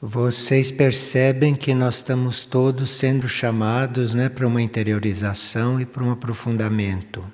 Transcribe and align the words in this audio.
Vocês 0.00 0.70
percebem 0.70 1.56
que 1.56 1.74
nós 1.74 1.96
estamos 1.96 2.44
todos 2.44 2.88
sendo 2.90 3.26
chamados 3.26 4.14
né, 4.14 4.28
para 4.28 4.46
uma 4.46 4.62
interiorização 4.62 5.80
e 5.80 5.84
para 5.84 6.04
um 6.04 6.12
aprofundamento. 6.12 7.24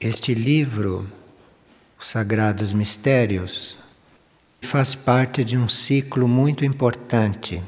Este 0.00 0.32
livro, 0.32 1.06
Os 1.98 2.06
Sagrados 2.06 2.72
Mistérios, 2.72 3.76
faz 4.62 4.94
parte 4.94 5.44
de 5.44 5.58
um 5.58 5.68
ciclo 5.68 6.26
muito 6.26 6.64
importante 6.64 7.62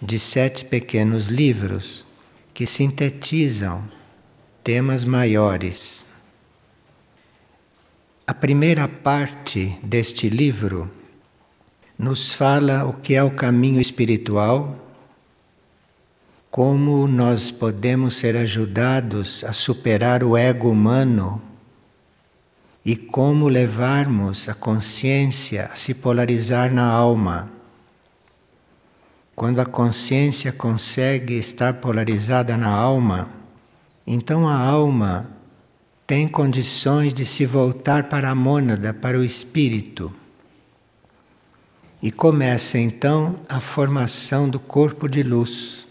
de 0.00 0.18
sete 0.18 0.64
pequenos 0.64 1.28
livros 1.28 2.06
que 2.54 2.64
sintetizam 2.64 3.84
temas 4.64 5.04
maiores. 5.04 6.02
A 8.26 8.32
primeira 8.32 8.88
parte 8.88 9.78
deste 9.82 10.30
livro 10.30 10.90
nos 11.98 12.32
fala 12.32 12.84
o 12.84 12.92
que 12.92 13.14
é 13.14 13.22
o 13.22 13.30
caminho 13.30 13.80
espiritual, 13.80 14.76
como 16.50 17.06
nós 17.06 17.50
podemos 17.50 18.16
ser 18.16 18.36
ajudados 18.36 19.42
a 19.44 19.52
superar 19.52 20.22
o 20.22 20.36
ego 20.36 20.70
humano 20.70 21.40
e 22.84 22.96
como 22.96 23.48
levarmos 23.48 24.48
a 24.48 24.54
consciência 24.54 25.70
a 25.72 25.76
se 25.76 25.94
polarizar 25.94 26.72
na 26.72 26.86
alma. 26.86 27.50
Quando 29.34 29.60
a 29.60 29.66
consciência 29.66 30.52
consegue 30.52 31.34
estar 31.34 31.74
polarizada 31.74 32.56
na 32.56 32.68
alma, 32.68 33.28
então 34.06 34.48
a 34.48 34.56
alma 34.56 35.28
tem 36.06 36.28
condições 36.28 37.12
de 37.12 37.24
se 37.24 37.44
voltar 37.44 38.04
para 38.04 38.30
a 38.30 38.34
mônada, 38.34 38.94
para 38.94 39.18
o 39.18 39.24
espírito 39.24 40.14
e 42.06 42.10
começa 42.12 42.78
então 42.78 43.40
a 43.48 43.58
formação 43.58 44.48
do 44.48 44.60
corpo 44.60 45.08
de 45.08 45.24
luz. 45.24 45.88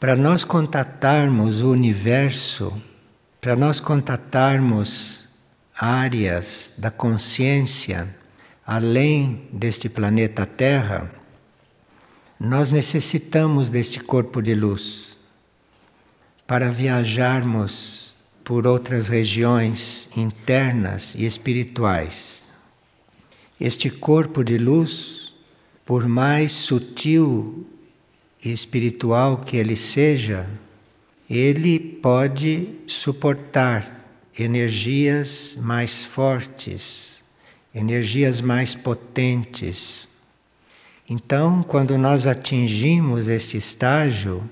Para 0.00 0.16
nós 0.16 0.42
contatarmos 0.42 1.62
o 1.62 1.70
universo, 1.70 2.76
para 3.40 3.54
nós 3.54 3.78
contatarmos 3.78 5.28
áreas 5.72 6.72
da 6.76 6.90
consciência 6.90 8.12
além 8.66 9.48
deste 9.52 9.88
planeta 9.88 10.44
Terra, 10.44 11.08
nós 12.40 12.72
necessitamos 12.72 13.70
deste 13.70 14.00
corpo 14.00 14.42
de 14.42 14.52
luz 14.52 15.16
para 16.44 16.72
viajarmos 16.72 18.12
por 18.42 18.66
outras 18.66 19.06
regiões 19.06 20.08
internas 20.16 21.14
e 21.14 21.24
espirituais. 21.24 22.43
Este 23.60 23.88
corpo 23.88 24.42
de 24.42 24.58
luz, 24.58 25.34
por 25.86 26.08
mais 26.08 26.52
sutil 26.52 27.66
e 28.44 28.52
espiritual 28.52 29.38
que 29.38 29.56
ele 29.56 29.76
seja, 29.76 30.48
ele 31.28 31.78
pode 31.78 32.68
suportar 32.86 34.04
energias 34.38 35.56
mais 35.60 36.04
fortes, 36.04 37.22
energias 37.74 38.40
mais 38.40 38.74
potentes. 38.74 40.08
Então, 41.08 41.62
quando 41.62 41.96
nós 41.96 42.26
atingimos 42.26 43.28
este 43.28 43.56
estágio 43.56 44.42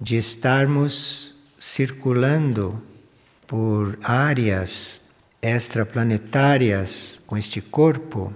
de 0.00 0.16
estarmos 0.16 1.34
circulando 1.58 2.80
por 3.46 3.98
áreas 4.02 5.02
extraplanetárias 5.40 7.20
com 7.26 7.36
este 7.36 7.60
corpo, 7.60 8.32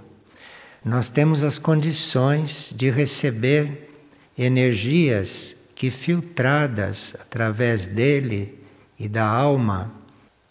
nós 0.83 1.09
temos 1.09 1.43
as 1.43 1.59
condições 1.59 2.73
de 2.75 2.89
receber 2.89 3.89
energias 4.37 5.55
que, 5.75 5.89
filtradas 5.89 7.15
através 7.19 7.85
dele 7.85 8.59
e 8.99 9.07
da 9.07 9.25
alma, 9.25 9.91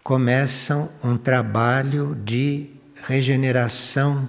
começam 0.02 0.90
um 1.02 1.16
trabalho 1.16 2.16
de 2.24 2.70
regeneração, 3.02 4.28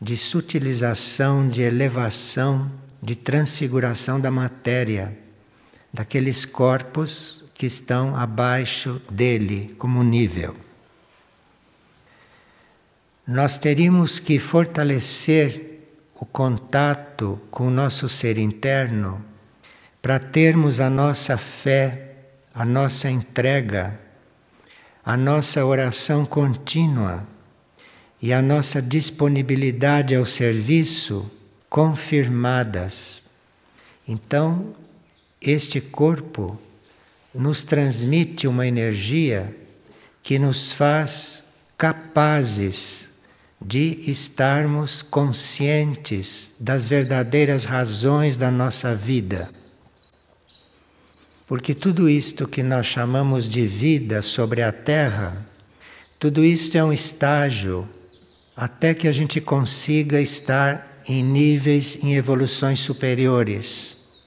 de 0.00 0.16
sutilização, 0.16 1.48
de 1.48 1.62
elevação, 1.62 2.70
de 3.02 3.16
transfiguração 3.16 4.20
da 4.20 4.30
matéria, 4.30 5.16
daqueles 5.92 6.44
corpos 6.44 7.44
que 7.54 7.66
estão 7.66 8.16
abaixo 8.16 9.00
dele 9.10 9.74
como 9.78 10.02
nível 10.02 10.54
nós 13.26 13.56
teríamos 13.56 14.18
que 14.18 14.38
fortalecer 14.38 15.80
o 16.16 16.26
contato 16.26 17.40
com 17.50 17.68
o 17.68 17.70
nosso 17.70 18.08
ser 18.08 18.36
interno 18.36 19.24
para 20.00 20.18
termos 20.18 20.80
a 20.80 20.90
nossa 20.90 21.38
fé, 21.38 22.16
a 22.52 22.64
nossa 22.64 23.08
entrega, 23.08 23.98
a 25.04 25.16
nossa 25.16 25.64
oração 25.64 26.26
contínua 26.26 27.24
e 28.20 28.32
a 28.32 28.42
nossa 28.42 28.82
disponibilidade 28.82 30.16
ao 30.16 30.26
serviço 30.26 31.30
confirmadas. 31.70 33.30
Então, 34.06 34.74
este 35.40 35.80
corpo 35.80 36.58
nos 37.32 37.62
transmite 37.62 38.48
uma 38.48 38.66
energia 38.66 39.56
que 40.22 40.40
nos 40.40 40.72
faz 40.72 41.44
capazes 41.78 43.11
de 43.64 44.00
estarmos 44.06 45.02
conscientes 45.02 46.50
das 46.58 46.88
verdadeiras 46.88 47.64
razões 47.64 48.36
da 48.36 48.50
nossa 48.50 48.94
vida. 48.94 49.50
Porque 51.46 51.74
tudo 51.74 52.08
isto 52.08 52.48
que 52.48 52.62
nós 52.62 52.86
chamamos 52.86 53.48
de 53.48 53.66
vida 53.66 54.22
sobre 54.22 54.62
a 54.62 54.72
Terra, 54.72 55.46
tudo 56.18 56.44
isto 56.44 56.76
é 56.76 56.84
um 56.84 56.92
estágio 56.92 57.86
até 58.56 58.94
que 58.94 59.08
a 59.08 59.12
gente 59.12 59.40
consiga 59.40 60.20
estar 60.20 60.96
em 61.08 61.22
níveis, 61.22 61.98
em 62.02 62.14
evoluções 62.14 62.80
superiores. 62.80 64.24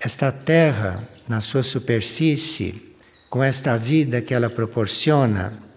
Esta 0.00 0.32
Terra, 0.32 1.08
na 1.28 1.40
sua 1.40 1.62
superfície, 1.62 2.94
com 3.28 3.42
esta 3.42 3.76
vida 3.76 4.20
que 4.20 4.34
ela 4.34 4.50
proporciona, 4.50 5.69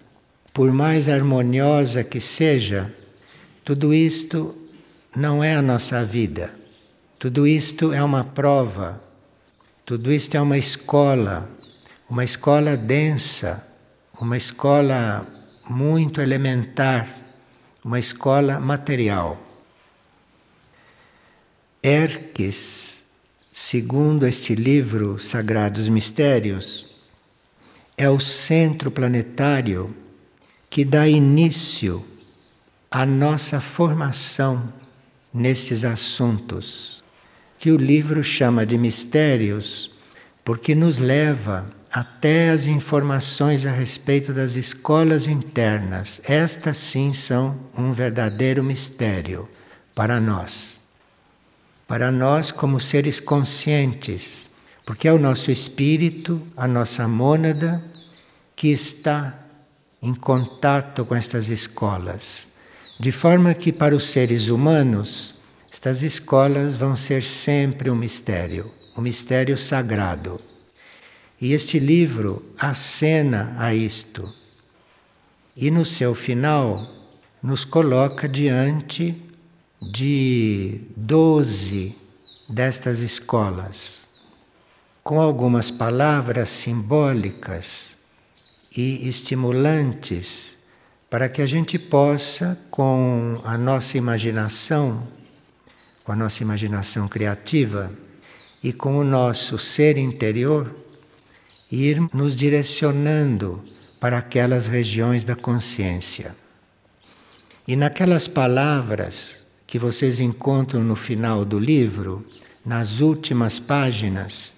por 0.54 0.72
mais 0.72 1.08
harmoniosa 1.08 2.04
que 2.04 2.20
seja, 2.20 2.94
tudo 3.64 3.92
isto 3.92 4.54
não 5.14 5.42
é 5.42 5.56
a 5.56 5.60
nossa 5.60 6.04
vida. 6.04 6.54
Tudo 7.18 7.44
isto 7.44 7.92
é 7.92 8.00
uma 8.00 8.22
prova. 8.22 9.02
Tudo 9.84 10.12
isto 10.12 10.36
é 10.36 10.40
uma 10.40 10.56
escola, 10.56 11.50
uma 12.08 12.22
escola 12.22 12.76
densa, 12.76 13.66
uma 14.20 14.36
escola 14.36 15.26
muito 15.68 16.20
elementar, 16.20 17.12
uma 17.84 17.98
escola 17.98 18.60
material. 18.60 19.36
Erques, 21.82 23.04
segundo 23.52 24.24
este 24.24 24.54
livro 24.54 25.18
Sagrados 25.18 25.88
Mistérios, 25.88 27.02
é 27.96 28.08
o 28.08 28.20
centro 28.20 28.90
planetário 28.90 30.03
que 30.74 30.84
dá 30.84 31.06
início 31.06 32.04
à 32.90 33.06
nossa 33.06 33.60
formação 33.60 34.72
nesses 35.32 35.84
assuntos, 35.84 37.04
que 37.60 37.70
o 37.70 37.76
livro 37.76 38.24
chama 38.24 38.66
de 38.66 38.76
mistérios, 38.76 39.88
porque 40.44 40.74
nos 40.74 40.98
leva 40.98 41.64
até 41.92 42.50
as 42.50 42.66
informações 42.66 43.64
a 43.64 43.70
respeito 43.70 44.32
das 44.32 44.56
escolas 44.56 45.28
internas. 45.28 46.20
Estas 46.24 46.76
sim 46.76 47.12
são 47.12 47.56
um 47.78 47.92
verdadeiro 47.92 48.64
mistério 48.64 49.48
para 49.94 50.18
nós. 50.18 50.80
Para 51.86 52.10
nós, 52.10 52.50
como 52.50 52.80
seres 52.80 53.20
conscientes, 53.20 54.50
porque 54.84 55.06
é 55.06 55.12
o 55.12 55.20
nosso 55.20 55.52
espírito, 55.52 56.42
a 56.56 56.66
nossa 56.66 57.06
mônada, 57.06 57.80
que 58.56 58.72
está 58.72 59.43
em 60.04 60.12
contato 60.12 61.02
com 61.06 61.14
estas 61.14 61.48
escolas, 61.48 62.46
de 63.00 63.10
forma 63.10 63.54
que 63.54 63.72
para 63.72 63.96
os 63.96 64.10
seres 64.10 64.48
humanos 64.48 65.44
estas 65.72 66.02
escolas 66.02 66.74
vão 66.74 66.94
ser 66.94 67.22
sempre 67.22 67.88
um 67.88 67.94
mistério, 67.94 68.66
um 68.98 69.00
mistério 69.00 69.56
sagrado. 69.56 70.38
E 71.40 71.54
este 71.54 71.78
livro 71.78 72.44
acena 72.58 73.56
a 73.58 73.74
isto. 73.74 74.30
E 75.56 75.70
no 75.70 75.86
seu 75.86 76.14
final 76.14 76.86
nos 77.42 77.64
coloca 77.64 78.28
diante 78.28 79.18
de 79.90 80.82
doze 80.94 81.96
destas 82.46 82.98
escolas, 82.98 84.26
com 85.02 85.18
algumas 85.18 85.70
palavras 85.70 86.50
simbólicas 86.50 87.96
e 88.76 89.08
estimulantes 89.08 90.56
para 91.10 91.28
que 91.28 91.40
a 91.40 91.46
gente 91.46 91.78
possa, 91.78 92.58
com 92.70 93.40
a 93.44 93.56
nossa 93.56 93.96
imaginação, 93.96 95.06
com 96.02 96.12
a 96.12 96.16
nossa 96.16 96.42
imaginação 96.42 97.06
criativa 97.06 97.92
e 98.62 98.72
com 98.72 98.98
o 98.98 99.04
nosso 99.04 99.58
ser 99.58 99.96
interior, 99.96 100.74
ir 101.70 102.00
nos 102.12 102.34
direcionando 102.34 103.62
para 104.00 104.18
aquelas 104.18 104.66
regiões 104.66 105.24
da 105.24 105.36
consciência. 105.36 106.34
E 107.66 107.76
naquelas 107.76 108.26
palavras 108.26 109.46
que 109.66 109.78
vocês 109.78 110.20
encontram 110.20 110.82
no 110.82 110.96
final 110.96 111.44
do 111.44 111.58
livro, 111.58 112.26
nas 112.64 113.00
últimas 113.00 113.58
páginas, 113.58 114.54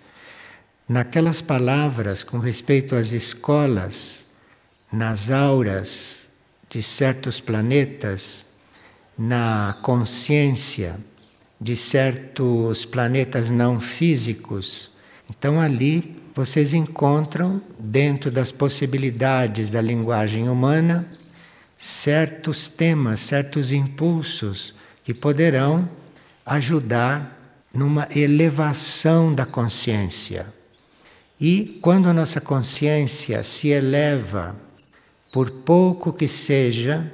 naquelas 0.89 1.41
palavras 1.41 2.23
com 2.23 2.39
respeito 2.39 2.95
às 2.95 3.13
escolas, 3.13 4.25
nas 4.93 5.31
auras 5.31 6.29
de 6.71 6.83
certos 6.83 7.41
planetas, 7.41 8.47
na 9.19 9.77
consciência 9.83 10.99
de 11.61 11.75
certos 11.75 12.85
planetas 12.85 13.51
não 13.51 13.81
físicos. 13.81 14.91
Então 15.29 15.61
ali 15.61 16.17
vocês 16.35 16.75
encontram, 16.75 17.63
dentro 17.79 18.31
das 18.31 18.53
possibilidades 18.53 19.71
da 19.71 19.81
linguagem 19.81 20.51
humana, 20.51 21.09
certos 21.79 22.69
temas, 22.69 23.21
certos 23.21 23.73
impulsos 23.73 24.75
que 25.03 25.15
poderão 25.15 25.89
ajudar 26.45 27.33
numa 27.73 28.07
elevação 28.15 29.35
da 29.35 29.47
consciência. 29.47 30.56
E 31.41 31.79
quando 31.83 32.09
a 32.09 32.15
nossa 32.15 32.41
consciência 32.41 33.43
se 33.43 33.69
eleva, 33.69 34.57
por 35.33 35.51
pouco 35.51 36.13
que 36.13 36.27
seja, 36.27 37.13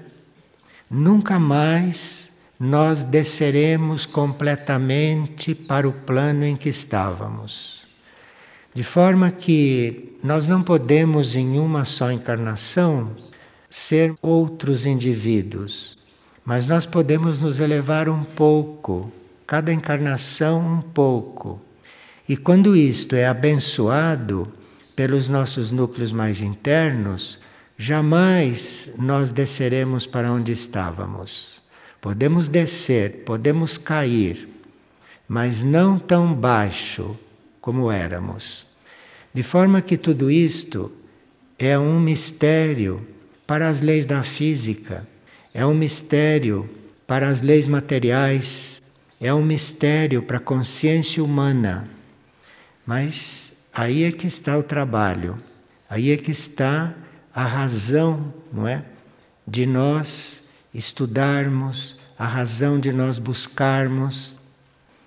nunca 0.89 1.39
mais 1.39 2.31
nós 2.59 3.03
desceremos 3.03 4.07
completamente 4.07 5.55
para 5.67 5.89
o 5.89 5.93
plano 5.93 6.45
em 6.45 6.55
que 6.55 6.69
estávamos. 6.69 7.83
De 8.73 8.85
forma 8.85 9.33
que 9.33 10.17
nós 10.23 10.47
não 10.47 10.63
podemos, 10.63 11.35
em 11.35 11.59
uma 11.59 11.85
só 11.85 12.13
encarnação, 12.13 13.11
ser 13.69 14.15
outros 14.23 14.87
indivíduos, 14.87 15.99
mas 16.45 16.65
nós 16.65 16.87
podemos 16.87 17.41
nos 17.41 17.59
elevar 17.59 18.09
um 18.09 18.23
pouco 18.23 19.11
cada 19.47 19.73
encarnação 19.73 20.61
um 20.61 20.81
pouco. 20.81 21.61
E 22.32 22.37
quando 22.38 22.75
isto 22.75 23.14
é 23.14 23.26
abençoado 23.26 24.50
pelos 24.96 25.29
nossos 25.29 25.70
núcleos 25.70 26.12
mais 26.12 26.40
internos, 26.40 27.38
jamais 27.76 28.90
nós 28.99 29.31
desceremos 29.31 30.06
para 30.06 30.32
onde 30.32 30.50
estávamos. 30.50 31.61
Podemos 32.00 32.49
descer, 32.49 33.23
podemos 33.26 33.76
cair, 33.76 34.49
mas 35.29 35.62
não 35.62 35.99
tão 35.99 36.32
baixo 36.32 37.14
como 37.61 37.93
éramos. 37.93 38.67
De 39.34 39.43
forma 39.43 39.82
que 39.82 39.99
tudo 39.99 40.31
isto 40.31 40.90
é 41.58 41.79
um 41.79 42.00
mistério 42.00 43.06
para 43.46 43.69
as 43.69 43.82
leis 43.82 44.06
da 44.06 44.23
física, 44.23 45.06
é 45.52 45.67
um 45.67 45.75
mistério 45.75 46.67
para 47.06 47.29
as 47.29 47.43
leis 47.43 47.67
materiais, 47.67 48.81
é 49.20 49.34
um 49.34 49.44
mistério 49.44 50.23
para 50.23 50.38
a 50.38 50.40
consciência 50.40 51.23
humana. 51.23 52.00
Mas 52.87 53.55
aí 53.73 54.05
é 54.05 54.12
que 54.12 54.26
está 54.26 54.56
o 54.56 54.62
trabalho, 54.62 55.38
aí 55.88 56.11
é 56.11 56.17
que 56.17 56.31
está 56.31 56.94
a 57.34 57.44
razão, 57.44 58.32
não 58.52 58.67
é? 58.67 58.84
De 59.46 59.67
nós 59.67 60.43
estudarmos, 60.75 61.96
a 62.19 62.26
razão 62.26 62.79
de 62.79 62.93
nós 62.93 63.19
buscarmos 63.19 64.37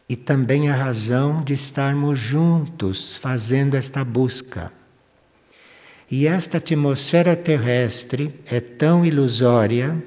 e 0.07 0.15
também 0.15 0.69
a 0.69 0.75
razão 0.75 1.43
de 1.43 1.53
estarmos 1.53 2.19
juntos 2.19 3.15
fazendo 3.17 3.75
esta 3.75 4.03
busca. 4.03 4.71
E 6.09 6.27
esta 6.27 6.57
atmosfera 6.57 7.35
terrestre 7.35 8.33
é 8.45 8.59
tão 8.59 9.05
ilusória 9.05 10.03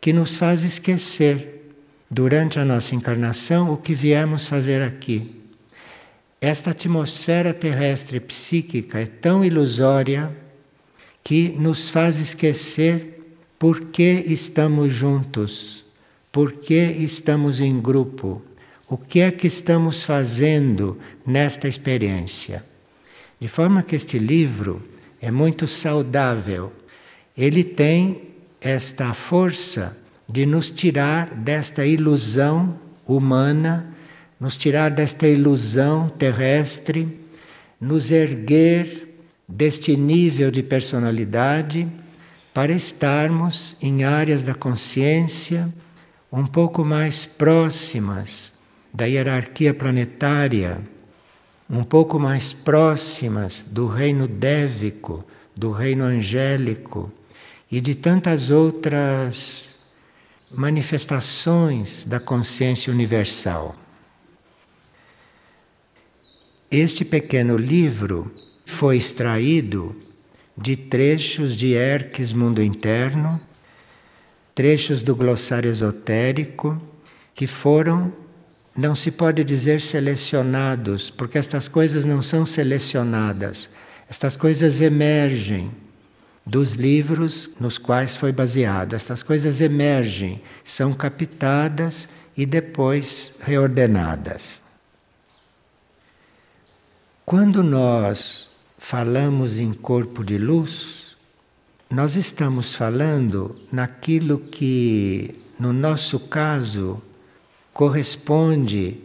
que 0.00 0.12
nos 0.12 0.36
faz 0.36 0.64
esquecer 0.64 1.72
durante 2.10 2.58
a 2.58 2.64
nossa 2.64 2.94
encarnação 2.94 3.72
o 3.72 3.76
que 3.76 3.94
viemos 3.94 4.46
fazer 4.46 4.82
aqui. 4.82 5.39
Esta 6.40 6.70
atmosfera 6.70 7.52
terrestre 7.52 8.18
psíquica 8.18 8.98
é 8.98 9.06
tão 9.06 9.44
ilusória 9.44 10.34
que 11.22 11.50
nos 11.50 11.90
faz 11.90 12.18
esquecer 12.18 13.36
por 13.58 13.86
que 13.86 14.24
estamos 14.26 14.90
juntos, 14.90 15.84
por 16.32 16.52
que 16.52 16.74
estamos 16.74 17.60
em 17.60 17.78
grupo, 17.78 18.40
o 18.88 18.96
que 18.96 19.20
é 19.20 19.30
que 19.30 19.46
estamos 19.46 20.02
fazendo 20.02 20.98
nesta 21.26 21.68
experiência. 21.68 22.64
De 23.38 23.46
forma 23.46 23.82
que 23.82 23.94
este 23.94 24.18
livro 24.18 24.82
é 25.20 25.30
muito 25.30 25.66
saudável. 25.66 26.72
Ele 27.36 27.62
tem 27.62 28.30
esta 28.60 29.12
força 29.12 29.96
de 30.28 30.46
nos 30.46 30.70
tirar 30.70 31.34
desta 31.34 31.84
ilusão 31.84 32.78
humana, 33.06 33.94
nos 34.40 34.56
tirar 34.56 34.90
desta 34.90 35.28
ilusão 35.28 36.08
terrestre, 36.08 37.20
nos 37.78 38.10
erguer 38.10 39.08
deste 39.46 39.96
nível 39.96 40.50
de 40.50 40.62
personalidade 40.62 41.86
para 42.54 42.72
estarmos 42.72 43.76
em 43.82 44.02
áreas 44.02 44.42
da 44.42 44.54
consciência 44.54 45.72
um 46.32 46.46
pouco 46.46 46.84
mais 46.84 47.26
próximas 47.26 48.52
da 48.92 49.04
hierarquia 49.04 49.74
planetária, 49.74 50.80
um 51.68 51.84
pouco 51.84 52.18
mais 52.18 52.52
próximas 52.52 53.64
do 53.68 53.86
reino 53.86 54.26
dévico, 54.26 55.24
do 55.54 55.70
reino 55.70 56.04
angélico 56.04 57.12
e 57.70 57.80
de 57.80 57.94
tantas 57.94 58.50
outras 58.50 59.76
manifestações 60.52 62.04
da 62.04 62.18
consciência 62.18 62.92
universal. 62.92 63.76
Este 66.72 67.04
pequeno 67.04 67.56
livro 67.56 68.22
foi 68.64 68.96
extraído 68.96 69.96
de 70.56 70.76
trechos 70.76 71.56
de 71.56 71.72
Erques 71.72 72.32
Mundo 72.32 72.62
Interno, 72.62 73.40
trechos 74.54 75.02
do 75.02 75.16
glossário 75.16 75.68
esotérico, 75.68 76.80
que 77.34 77.48
foram, 77.48 78.12
não 78.76 78.94
se 78.94 79.10
pode 79.10 79.42
dizer 79.42 79.80
selecionados, 79.80 81.10
porque 81.10 81.38
estas 81.38 81.66
coisas 81.66 82.04
não 82.04 82.22
são 82.22 82.46
selecionadas, 82.46 83.68
estas 84.08 84.36
coisas 84.36 84.80
emergem 84.80 85.72
dos 86.46 86.74
livros 86.74 87.50
nos 87.58 87.78
quais 87.78 88.14
foi 88.14 88.30
baseado. 88.30 88.94
Essas 88.94 89.24
coisas 89.24 89.60
emergem, 89.60 90.40
são 90.62 90.94
captadas 90.94 92.08
e 92.36 92.46
depois 92.46 93.32
reordenadas. 93.40 94.69
Quando 97.30 97.62
nós 97.62 98.50
falamos 98.76 99.60
em 99.60 99.72
corpo 99.72 100.24
de 100.24 100.36
luz, 100.36 101.16
nós 101.88 102.16
estamos 102.16 102.74
falando 102.74 103.56
naquilo 103.70 104.40
que, 104.40 105.36
no 105.56 105.72
nosso 105.72 106.18
caso, 106.18 107.00
corresponde 107.72 108.98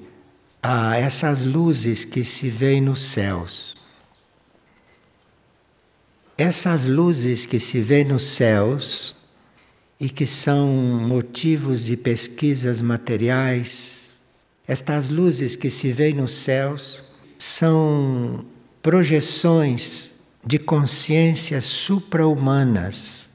a 0.60 0.98
essas 0.98 1.46
luzes 1.46 2.03
que 2.03 2.24
se 2.24 2.50
veem 2.50 2.82
nos 2.82 3.03
céus. 3.12 3.75
Essas 6.36 6.88
luzes 6.88 7.46
que 7.46 7.60
se 7.60 7.79
vê 7.79 8.03
nos 8.03 8.24
céus 8.24 9.15
e 10.00 10.10
que 10.10 10.25
são 10.25 10.67
motivos 11.08 11.86
de 11.86 11.96
pesquisas 11.96 12.82
materiais, 12.82 14.10
estas 14.67 15.10
luzes 15.10 15.55
que 15.55 15.70
se 15.70 15.91
veem 15.91 16.15
nos 16.15 16.32
céus 16.32 17.04
são 17.45 18.43
projeções 18.81 20.11
de 20.43 20.57
consciências 20.57 21.63
supra-humanas. 21.65 23.29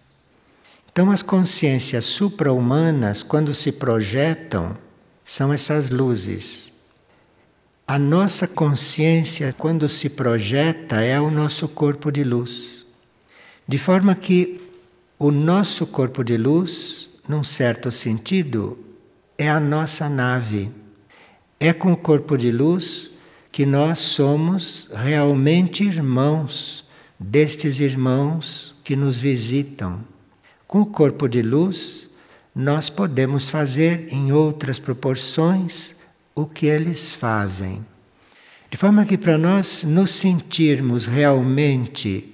Então, 0.91 1.13
as 1.13 1.23
consciências 1.23 2.07
supra-humanas, 2.07 3.23
quando 3.23 3.55
se 3.55 3.71
projetam, 3.71 4.77
são 5.25 5.53
essas 5.53 5.91
luzes. 5.91 6.73
A 7.87 8.01
nossa 8.01 8.49
consciência, 8.49 9.55
quando 9.57 9.89
se 9.89 10.09
projeta, 10.09 11.01
é 11.01 11.21
o 11.21 11.31
nosso 11.31 11.69
corpo 11.69 12.11
de 12.11 12.25
luz. 12.25 12.85
De 13.67 13.79
forma 13.79 14.17
que 14.17 14.61
o 15.21 15.31
nosso 15.31 15.87
corpo 15.87 16.25
de 16.25 16.37
luz, 16.37 17.09
num 17.29 17.45
certo 17.45 17.93
sentido, 17.93 18.77
é 19.39 19.49
a 19.49 19.61
nossa 19.61 20.09
nave. 20.09 20.69
É 21.61 21.73
com 21.73 21.93
o 21.93 21.97
corpo 21.97 22.37
de 22.37 22.51
luz 22.51 23.11
que 23.53 23.67
nós 23.67 23.99
somos 23.99 24.89
realmente 24.93 25.85
irmãos 25.85 26.85
destes 27.21 27.81
irmãos 27.81 28.75
que 28.83 28.97
nos 28.97 29.19
visitam. 29.19 30.01
Com 30.67 30.81
o 30.81 30.87
corpo 30.87 31.29
de 31.29 31.43
luz, 31.43 32.09
nós 32.55 32.89
podemos 32.89 33.49
fazer 33.49 34.07
em 34.11 34.33
outras 34.33 34.79
proporções 34.79 35.95
o 36.35 36.47
que 36.47 36.67
eles 36.67 37.15
fazem. 37.15 37.85
De 38.71 38.77
forma 38.77 39.05
que, 39.05 39.19
para 39.19 39.37
nós 39.37 39.85
nos 39.85 40.13
sentirmos 40.13 41.07
realmente 41.07 42.33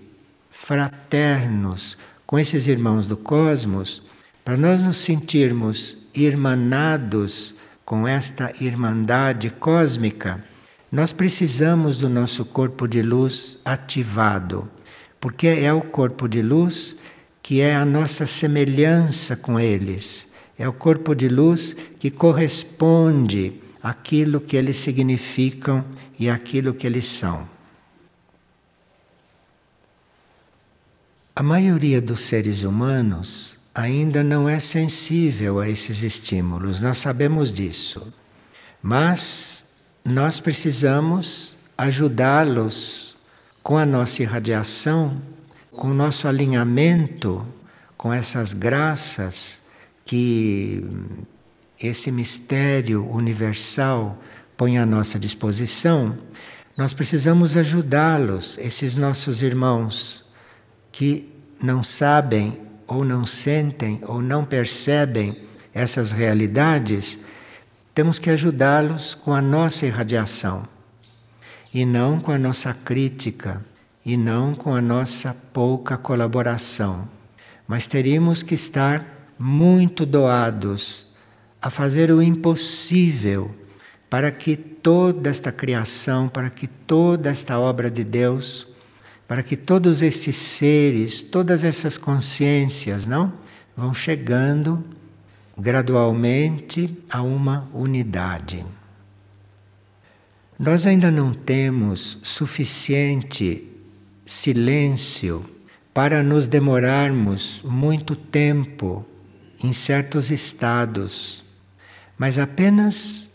fraternos 0.50 1.96
com 2.26 2.38
esses 2.38 2.66
irmãos 2.66 3.06
do 3.06 3.16
cosmos, 3.16 4.02
para 4.44 4.56
nós 4.56 4.82
nos 4.82 4.98
sentirmos 4.98 5.96
irmanados 6.14 7.54
com 7.84 8.06
esta 8.06 8.52
irmandade 8.60 9.50
cósmica, 9.50 10.44
nós 10.96 11.12
precisamos 11.12 11.98
do 11.98 12.08
nosso 12.08 12.42
corpo 12.42 12.88
de 12.88 13.02
luz 13.02 13.58
ativado, 13.62 14.66
porque 15.20 15.46
é 15.46 15.70
o 15.70 15.82
corpo 15.82 16.26
de 16.26 16.40
luz 16.40 16.96
que 17.42 17.60
é 17.60 17.76
a 17.76 17.84
nossa 17.84 18.24
semelhança 18.24 19.36
com 19.36 19.60
eles, 19.60 20.26
é 20.58 20.66
o 20.66 20.72
corpo 20.72 21.14
de 21.14 21.28
luz 21.28 21.76
que 21.98 22.10
corresponde 22.10 23.60
àquilo 23.82 24.40
que 24.40 24.56
eles 24.56 24.78
significam 24.78 25.84
e 26.18 26.30
àquilo 26.30 26.72
que 26.72 26.86
eles 26.86 27.04
são. 27.04 27.46
A 31.36 31.42
maioria 31.42 32.00
dos 32.00 32.20
seres 32.20 32.62
humanos 32.62 33.58
ainda 33.74 34.24
não 34.24 34.48
é 34.48 34.58
sensível 34.58 35.60
a 35.60 35.68
esses 35.68 36.02
estímulos, 36.02 36.80
nós 36.80 36.96
sabemos 36.96 37.52
disso. 37.52 38.10
Mas 38.82 39.65
nós 40.06 40.40
precisamos 40.40 41.56
ajudá-los 41.76 43.16
com 43.62 43.76
a 43.76 43.84
nossa 43.84 44.22
irradiação, 44.22 45.20
com 45.72 45.88
o 45.88 45.94
nosso 45.94 46.28
alinhamento 46.28 47.46
com 47.96 48.12
essas 48.12 48.52
graças 48.52 49.60
que 50.04 50.84
esse 51.82 52.12
mistério 52.12 53.04
universal 53.10 54.22
põe 54.56 54.78
à 54.78 54.86
nossa 54.86 55.18
disposição. 55.18 56.16
Nós 56.78 56.94
precisamos 56.94 57.56
ajudá-los, 57.56 58.58
esses 58.58 58.94
nossos 58.94 59.42
irmãos 59.42 60.24
que 60.92 61.32
não 61.60 61.82
sabem 61.82 62.60
ou 62.86 63.04
não 63.04 63.26
sentem 63.26 64.00
ou 64.06 64.22
não 64.22 64.44
percebem 64.44 65.36
essas 65.74 66.12
realidades, 66.12 67.18
temos 67.96 68.18
que 68.18 68.28
ajudá-los 68.28 69.14
com 69.14 69.32
a 69.32 69.40
nossa 69.40 69.86
irradiação 69.86 70.68
e 71.72 71.86
não 71.86 72.20
com 72.20 72.30
a 72.30 72.36
nossa 72.36 72.74
crítica 72.74 73.64
e 74.04 74.18
não 74.18 74.54
com 74.54 74.74
a 74.74 74.82
nossa 74.82 75.34
pouca 75.54 75.96
colaboração. 75.96 77.08
Mas 77.66 77.86
teríamos 77.86 78.42
que 78.42 78.54
estar 78.54 79.32
muito 79.38 80.04
doados 80.04 81.06
a 81.60 81.70
fazer 81.70 82.10
o 82.10 82.20
impossível 82.20 83.50
para 84.10 84.30
que 84.30 84.56
toda 84.58 85.30
esta 85.30 85.50
criação, 85.50 86.28
para 86.28 86.50
que 86.50 86.66
toda 86.66 87.30
esta 87.30 87.58
obra 87.58 87.90
de 87.90 88.04
Deus 88.04 88.68
para 89.26 89.42
que 89.42 89.56
todos 89.56 90.02
estes 90.02 90.36
seres, 90.36 91.20
todas 91.20 91.64
essas 91.64 91.98
consciências, 91.98 93.06
não, 93.06 93.32
vão 93.76 93.92
chegando 93.92 94.84
gradualmente 95.56 96.96
a 97.10 97.22
uma 97.22 97.68
unidade. 97.72 98.64
Nós 100.58 100.86
ainda 100.86 101.10
não 101.10 101.32
temos 101.32 102.18
suficiente 102.22 103.66
silêncio 104.24 105.44
para 105.94 106.22
nos 106.22 106.46
demorarmos 106.46 107.62
muito 107.64 108.14
tempo 108.14 109.04
em 109.62 109.72
certos 109.72 110.30
estados, 110.30 111.44
mas 112.18 112.38
apenas 112.38 113.30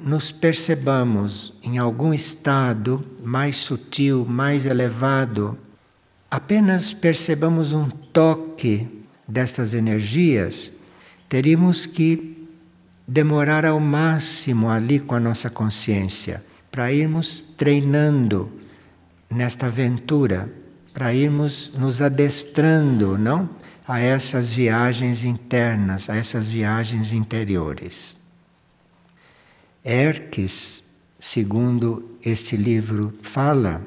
nos 0.00 0.30
percebamos 0.30 1.54
em 1.62 1.78
algum 1.78 2.12
estado 2.12 3.04
mais 3.22 3.56
sutil, 3.56 4.26
mais 4.26 4.66
elevado, 4.66 5.56
apenas 6.30 6.92
percebamos 6.92 7.72
um 7.72 7.88
toque 7.88 8.88
destas 9.26 9.72
energias, 9.72 10.72
teríamos 11.34 11.84
que 11.84 12.46
demorar 13.08 13.66
ao 13.66 13.80
máximo 13.80 14.70
ali 14.70 15.00
com 15.00 15.16
a 15.16 15.18
nossa 15.18 15.50
consciência, 15.50 16.40
para 16.70 16.92
irmos 16.92 17.44
treinando 17.56 18.52
nesta 19.28 19.66
aventura, 19.66 20.48
para 20.92 21.12
irmos 21.12 21.72
nos 21.76 22.00
adestrando, 22.00 23.18
não? 23.18 23.50
A 23.84 23.98
essas 23.98 24.52
viagens 24.52 25.24
internas, 25.24 26.08
a 26.08 26.14
essas 26.14 26.48
viagens 26.48 27.12
interiores. 27.12 28.16
Erques, 29.84 30.84
segundo 31.18 32.16
este 32.24 32.56
livro 32.56 33.12
fala, 33.22 33.82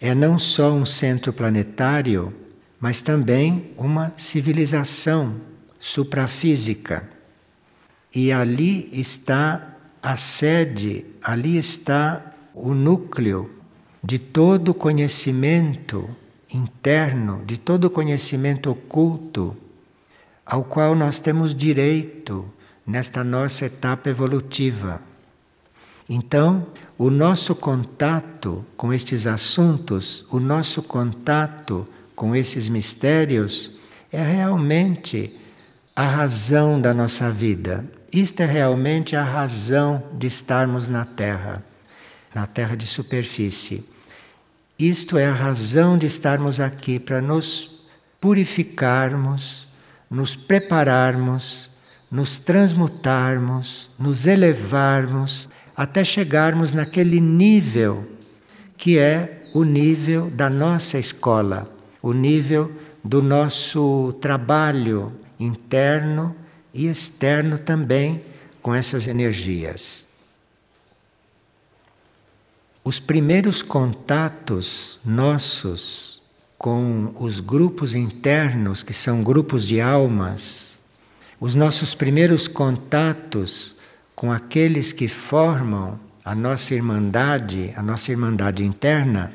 é 0.00 0.14
não 0.14 0.38
só 0.38 0.72
um 0.72 0.86
centro 0.86 1.32
planetário, 1.32 2.32
mas 2.78 3.02
também 3.02 3.72
uma 3.76 4.12
civilização 4.16 5.49
suprafísica. 5.80 7.08
E 8.14 8.30
ali 8.30 8.88
está 8.92 9.76
a 10.02 10.16
sede, 10.16 11.06
ali 11.22 11.56
está 11.56 12.32
o 12.54 12.74
núcleo 12.74 13.50
de 14.02 14.18
todo 14.18 14.74
conhecimento 14.74 16.08
interno, 16.52 17.42
de 17.46 17.58
todo 17.58 17.90
conhecimento 17.90 18.70
oculto, 18.70 19.56
ao 20.44 20.64
qual 20.64 20.94
nós 20.94 21.18
temos 21.18 21.54
direito 21.54 22.44
nesta 22.86 23.22
nossa 23.22 23.66
etapa 23.66 24.10
evolutiva. 24.10 25.00
Então, 26.08 26.66
o 26.98 27.08
nosso 27.08 27.54
contato 27.54 28.64
com 28.76 28.92
estes 28.92 29.26
assuntos, 29.26 30.24
o 30.28 30.40
nosso 30.40 30.82
contato 30.82 31.86
com 32.16 32.34
esses 32.34 32.68
mistérios, 32.68 33.78
é 34.10 34.20
realmente 34.20 35.39
a 36.00 36.06
razão 36.06 36.80
da 36.80 36.94
nossa 36.94 37.30
vida. 37.30 37.84
Isto 38.10 38.40
é 38.40 38.46
realmente 38.46 39.14
a 39.14 39.22
razão 39.22 40.02
de 40.14 40.26
estarmos 40.26 40.88
na 40.88 41.04
Terra, 41.04 41.62
na 42.34 42.46
Terra 42.46 42.74
de 42.74 42.86
superfície. 42.86 43.84
Isto 44.78 45.18
é 45.18 45.26
a 45.26 45.34
razão 45.34 45.98
de 45.98 46.06
estarmos 46.06 46.58
aqui 46.58 46.98
para 46.98 47.20
nos 47.20 47.84
purificarmos, 48.18 49.70
nos 50.10 50.34
prepararmos, 50.34 51.68
nos 52.10 52.38
transmutarmos, 52.38 53.90
nos 53.98 54.26
elevarmos 54.26 55.50
até 55.76 56.02
chegarmos 56.02 56.72
naquele 56.72 57.20
nível 57.20 58.08
que 58.74 58.98
é 58.98 59.28
o 59.52 59.64
nível 59.64 60.30
da 60.30 60.48
nossa 60.48 60.98
escola, 60.98 61.70
o 62.00 62.14
nível 62.14 62.72
do 63.04 63.22
nosso 63.22 64.14
trabalho 64.18 65.12
interno 65.40 66.36
e 66.72 66.86
externo 66.86 67.58
também 67.58 68.22
com 68.62 68.74
essas 68.74 69.08
energias. 69.08 70.06
Os 72.84 73.00
primeiros 73.00 73.62
contatos 73.62 74.98
nossos 75.04 76.20
com 76.56 77.14
os 77.18 77.40
grupos 77.40 77.94
internos, 77.94 78.82
que 78.82 78.92
são 78.92 79.22
grupos 79.22 79.66
de 79.66 79.80
almas, 79.80 80.78
os 81.40 81.54
nossos 81.54 81.94
primeiros 81.94 82.46
contatos 82.46 83.74
com 84.14 84.30
aqueles 84.30 84.92
que 84.92 85.08
formam 85.08 85.98
a 86.22 86.34
nossa 86.34 86.74
irmandade, 86.74 87.72
a 87.74 87.82
nossa 87.82 88.10
irmandade 88.10 88.62
interna, 88.62 89.32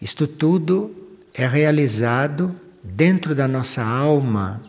isto 0.00 0.28
tudo 0.28 0.94
é 1.34 1.46
realizado 1.46 2.54
dentro 2.84 3.34
da 3.34 3.48
nossa 3.48 3.82
alma, 3.82 4.60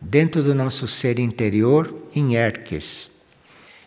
dentro 0.00 0.42
do 0.42 0.54
nosso 0.54 0.88
ser 0.88 1.18
interior, 1.18 1.94
em 2.14 2.34
Erques. 2.36 3.10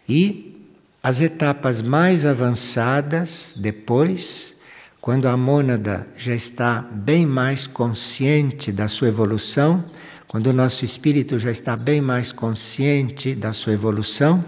E 0.08 0.70
as 1.02 1.20
etapas 1.20 1.82
mais 1.82 2.26
avançadas, 2.26 3.54
depois, 3.58 4.56
quando 5.02 5.28
a 5.28 5.36
mônada 5.36 6.08
já 6.16 6.34
está 6.34 6.82
bem 6.82 7.26
mais 7.26 7.68
consciente 7.68 8.72
da 8.72 8.88
sua 8.88 9.10
evolução, 9.10 9.84
quando 10.28 10.48
o 10.48 10.54
nosso 10.54 10.86
espírito 10.86 11.38
já 11.38 11.52
está 11.52 11.76
bem 11.76 12.02
mais 12.02 12.32
consciente 12.32 13.36
da 13.36 13.52
sua 13.54 13.74
evolução, 13.74 14.44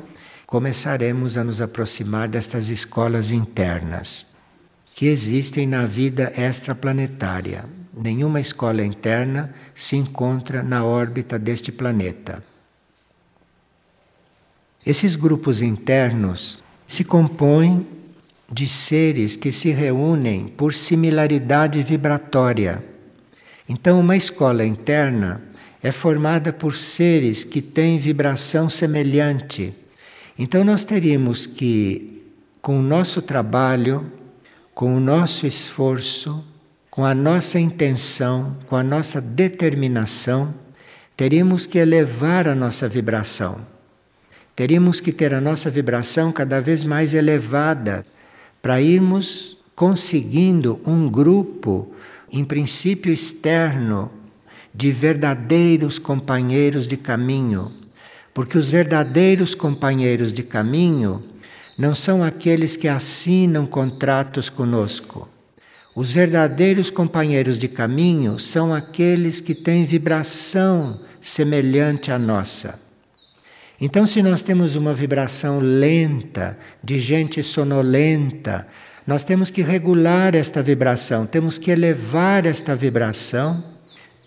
começaremos 0.47 1.37
a 1.37 1.43
nos 1.43 1.61
aproximar 1.61 2.27
destas 2.27 2.69
escolas 2.69 3.31
internas 3.31 4.25
que 4.95 5.07
existem 5.07 5.67
na 5.67 5.85
vida 5.85 6.31
extraplanetária. 6.37 7.65
Nenhuma 7.95 8.39
escola 8.41 8.83
interna 8.83 9.53
se 9.73 9.95
encontra 9.95 10.61
na 10.61 10.83
órbita 10.83 11.39
deste 11.39 11.71
planeta. 11.71 12.43
Esses 14.85 15.15
grupos 15.15 15.61
internos 15.61 16.59
se 16.85 17.03
compõem 17.03 17.87
de 18.51 18.67
seres 18.67 19.35
que 19.35 19.51
se 19.51 19.71
reúnem 19.71 20.47
por 20.47 20.73
similaridade 20.73 21.81
vibratória. 21.81 22.83
Então, 23.67 23.99
uma 23.99 24.15
escola 24.15 24.65
interna 24.65 25.41
é 25.85 25.91
formada 25.91 26.51
por 26.51 26.73
seres 26.73 27.43
que 27.43 27.61
têm 27.61 27.99
vibração 27.99 28.67
semelhante. 28.69 29.71
Então 30.37 30.63
nós 30.63 30.83
teríamos 30.83 31.45
que, 31.45 32.23
com 32.59 32.79
o 32.79 32.81
nosso 32.81 33.21
trabalho, 33.21 34.11
com 34.73 34.97
o 34.97 34.99
nosso 34.99 35.45
esforço, 35.45 36.43
com 36.95 37.03
a 37.03 37.13
nossa 37.13 37.59
intenção, 37.59 38.55
com 38.69 38.77
a 38.77 38.81
nossa 38.81 39.19
determinação, 39.19 40.55
teríamos 41.17 41.65
que 41.65 41.77
elevar 41.77 42.47
a 42.47 42.55
nossa 42.55 42.87
vibração. 42.87 43.59
Teríamos 44.55 45.01
que 45.01 45.11
ter 45.11 45.33
a 45.33 45.41
nossa 45.41 45.69
vibração 45.69 46.31
cada 46.31 46.61
vez 46.61 46.85
mais 46.85 47.13
elevada 47.13 48.05
para 48.61 48.79
irmos 48.79 49.57
conseguindo 49.75 50.79
um 50.85 51.09
grupo, 51.09 51.91
em 52.31 52.45
princípio 52.45 53.11
externo, 53.11 54.09
de 54.73 54.89
verdadeiros 54.93 55.99
companheiros 55.99 56.87
de 56.87 56.95
caminho. 56.95 57.69
Porque 58.33 58.57
os 58.57 58.69
verdadeiros 58.69 59.53
companheiros 59.53 60.31
de 60.31 60.43
caminho 60.43 61.21
não 61.77 61.93
são 61.93 62.23
aqueles 62.23 62.77
que 62.77 62.87
assinam 62.87 63.67
contratos 63.67 64.49
conosco. 64.49 65.34
Os 65.95 66.11
verdadeiros 66.11 66.89
companheiros 66.89 67.57
de 67.57 67.67
caminho 67.67 68.37
são 68.37 68.73
aqueles 68.73 69.39
que 69.39 69.55
têm 69.55 69.85
vibração 69.85 70.99
semelhante 71.21 72.11
à 72.11 72.19
nossa. 72.19 72.77
Então, 73.79 74.05
se 74.05 74.21
nós 74.21 74.41
temos 74.41 74.75
uma 74.75 74.93
vibração 74.93 75.59
lenta, 75.59 76.57
de 76.83 76.99
gente 76.99 77.41
sonolenta, 77.41 78.67
nós 79.07 79.23
temos 79.23 79.49
que 79.49 79.61
regular 79.61 80.35
esta 80.35 80.61
vibração, 80.61 81.25
temos 81.25 81.57
que 81.57 81.71
elevar 81.71 82.45
esta 82.45 82.75
vibração 82.75 83.75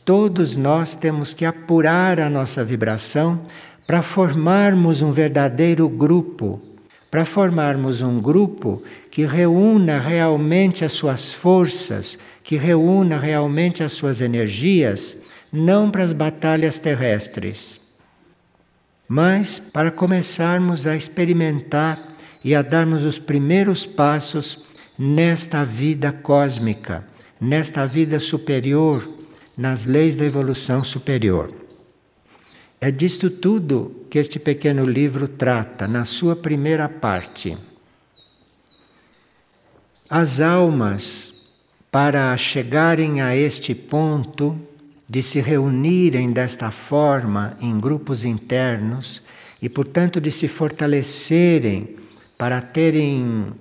Todos 0.08 0.56
nós 0.56 0.94
temos 0.94 1.34
que 1.34 1.44
apurar 1.44 2.18
a 2.18 2.30
nossa 2.30 2.64
vibração 2.64 3.42
para 3.87 4.00
formarmos 4.00 5.02
um 5.02 5.12
verdadeiro 5.12 5.87
grupo, 5.87 6.58
para 7.11 7.25
formarmos 7.25 8.03
um 8.03 8.21
grupo 8.21 8.83
que 9.11 9.25
reúna 9.25 9.99
realmente 9.99 10.85
as 10.85 10.93
suas 10.93 11.33
forças, 11.33 12.19
que 12.45 12.57
reúna 12.57 13.19
realmente 13.19 13.83
as 13.83 13.93
suas 13.93 14.21
energias, 14.21 15.17
não 15.53 15.91
para 15.91 16.03
as 16.03 16.12
batalhas 16.12 16.79
terrestres, 16.79 17.81
mas 19.09 19.59
para 19.59 19.91
começarmos 19.91 20.87
a 20.87 20.95
experimentar 20.95 21.99
e 22.45 22.55
a 22.55 22.61
darmos 22.62 23.05
os 23.05 23.19
primeiros 23.19 23.87
passos 23.87 24.77
nesta 24.99 25.65
vida 25.65 26.12
cósmica, 26.12 27.05
nesta 27.41 27.87
vida 27.87 28.21
superior 28.21 29.19
nas 29.59 29.87
leis 29.87 30.15
da 30.15 30.25
evolução 30.25 30.85
superior. 30.85 31.53
É 32.80 32.92
disto 32.92 33.28
tudo 33.28 34.06
que 34.08 34.18
este 34.20 34.38
pequeno 34.38 34.85
livro 34.85 35.26
trata 35.26 35.88
na 35.88 36.04
sua 36.04 36.37
primeira 36.37 36.88
parte. 36.88 37.58
As 40.08 40.40
almas, 40.40 41.49
para 41.90 42.37
chegarem 42.37 43.20
a 43.20 43.35
este 43.35 43.75
ponto 43.75 44.56
de 45.08 45.25
se 45.25 45.40
reunirem 45.40 46.32
desta 46.32 46.70
forma 46.70 47.56
em 47.61 47.80
grupos 47.80 48.25
internos 48.25 49.25
e, 49.61 49.68
portanto, 49.68 50.20
de 50.20 50.30
se 50.30 50.47
fortalecerem 50.47 51.97
para 52.38 52.61
terem 52.61 53.52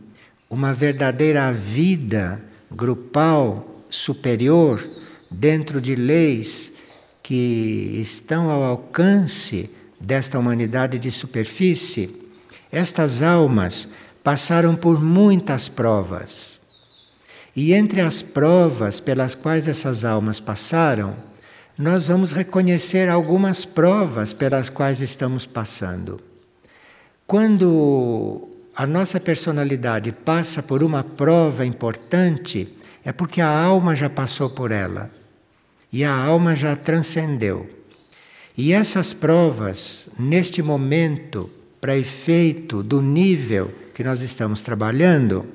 uma 0.48 0.74
verdadeira 0.76 1.52
vida 1.52 2.40
grupal 2.70 3.72
superior, 3.90 4.80
dentro 5.32 5.82
de 5.82 5.96
leis 5.96 6.77
que 7.28 8.00
estão 8.02 8.50
ao 8.50 8.64
alcance 8.64 9.70
desta 10.00 10.40
humanidade 10.40 10.98
de 10.98 11.12
superfície, 11.12 12.24
estas 12.72 13.22
almas 13.22 13.86
passaram 14.24 14.78
por 14.78 15.04
muitas 15.04 15.68
provas. 15.68 17.12
E 17.54 17.74
entre 17.74 18.00
as 18.00 18.22
provas 18.22 19.02
pelas 19.02 19.36
quais 19.36 19.68
essas 19.68 20.06
almas 20.06 20.40
passaram, 20.40 21.14
nós 21.78 22.08
vamos 22.08 22.32
reconhecer 22.32 23.10
algumas 23.10 23.66
provas 23.66 24.32
pelas 24.32 24.70
quais 24.70 25.02
estamos 25.02 25.46
passando. 25.46 26.22
Quando 27.26 28.46
a 28.74 28.88
nossa 28.88 29.20
personalidade 29.20 30.14
passa 30.14 30.64
por 30.64 30.82
uma 30.82 31.04
prova 31.04 31.66
importante, 31.66 32.74
é 33.04 33.12
porque 33.12 33.42
a 33.42 33.50
alma 33.50 33.98
já 33.98 34.10
passou 34.10 34.50
por 34.50 34.72
ela 34.72 35.12
e 35.92 36.04
a 36.04 36.14
alma 36.14 36.56
já 36.56 36.76
transcendeu. 36.76 37.70
E 38.58 38.74
essas 38.74 39.14
provas, 39.14 40.10
neste 40.18 40.62
momento, 40.62 41.50
para 41.80 41.98
efeito 41.98 42.82
do 42.82 43.02
nível 43.02 43.72
que 43.94 44.04
nós 44.04 44.22
estamos 44.22 44.62
trabalhando, 44.62 45.46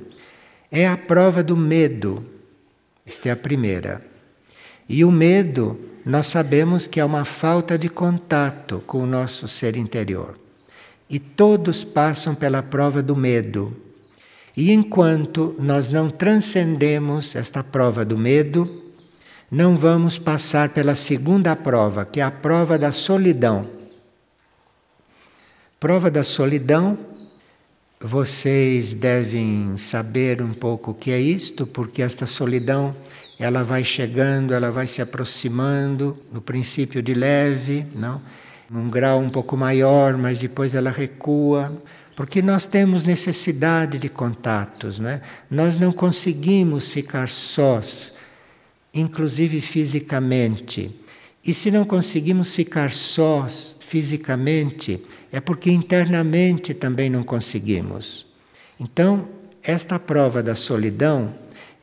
é 0.70 0.86
a 0.86 0.96
prova 0.96 1.42
do 1.42 1.56
medo. 1.56 2.24
Esta 3.04 3.28
é 3.28 3.32
a 3.32 3.36
primeira. 3.36 4.04
E 4.88 5.04
o 5.04 5.10
medo, 5.10 5.78
nós 6.04 6.28
sabemos 6.28 6.86
que 6.86 7.00
é 7.00 7.04
uma 7.04 7.24
falta 7.24 7.76
de 7.76 7.88
contato 7.88 8.82
com 8.86 9.02
o 9.02 9.06
nosso 9.06 9.48
ser 9.48 9.76
interior. 9.76 10.38
E 11.10 11.18
todos 11.18 11.84
passam 11.84 12.34
pela 12.34 12.62
prova 12.62 13.02
do 13.02 13.14
medo. 13.14 13.76
E 14.56 14.72
enquanto 14.72 15.54
nós 15.58 15.88
não 15.88 16.10
transcendemos 16.10 17.36
esta 17.36 17.62
prova 17.62 18.04
do 18.04 18.16
medo, 18.16 18.81
não 19.52 19.76
vamos 19.76 20.18
passar 20.18 20.70
pela 20.70 20.94
segunda 20.94 21.54
prova, 21.54 22.06
que 22.06 22.20
é 22.20 22.22
a 22.22 22.30
prova 22.30 22.78
da 22.78 22.90
solidão. 22.90 23.68
Prova 25.78 26.10
da 26.10 26.24
solidão, 26.24 26.96
vocês 28.00 28.94
devem 28.94 29.76
saber 29.76 30.40
um 30.40 30.54
pouco 30.54 30.92
o 30.92 30.98
que 30.98 31.10
é 31.10 31.20
isto, 31.20 31.66
porque 31.66 32.00
esta 32.00 32.24
solidão 32.24 32.94
ela 33.38 33.62
vai 33.62 33.84
chegando, 33.84 34.54
ela 34.54 34.70
vai 34.70 34.86
se 34.86 35.02
aproximando, 35.02 36.16
no 36.32 36.40
princípio 36.40 37.02
de 37.02 37.12
leve, 37.12 37.84
não? 37.94 38.22
num 38.70 38.88
grau 38.88 39.20
um 39.20 39.28
pouco 39.28 39.54
maior, 39.54 40.16
mas 40.16 40.38
depois 40.38 40.74
ela 40.74 40.90
recua, 40.90 41.70
porque 42.16 42.40
nós 42.40 42.64
temos 42.64 43.04
necessidade 43.04 43.98
de 43.98 44.08
contatos, 44.08 44.98
não 44.98 45.10
é? 45.10 45.20
Nós 45.50 45.76
não 45.76 45.92
conseguimos 45.92 46.88
ficar 46.88 47.28
sós 47.28 48.14
inclusive 48.92 49.60
fisicamente. 49.60 50.90
E 51.44 51.52
se 51.52 51.70
não 51.70 51.84
conseguimos 51.84 52.54
ficar 52.54 52.90
sós 52.90 53.76
fisicamente, 53.80 55.04
é 55.32 55.40
porque 55.40 55.70
internamente 55.70 56.72
também 56.74 57.10
não 57.10 57.22
conseguimos. 57.24 58.26
Então, 58.78 59.28
esta 59.62 59.98
prova 59.98 60.42
da 60.42 60.54
solidão 60.54 61.34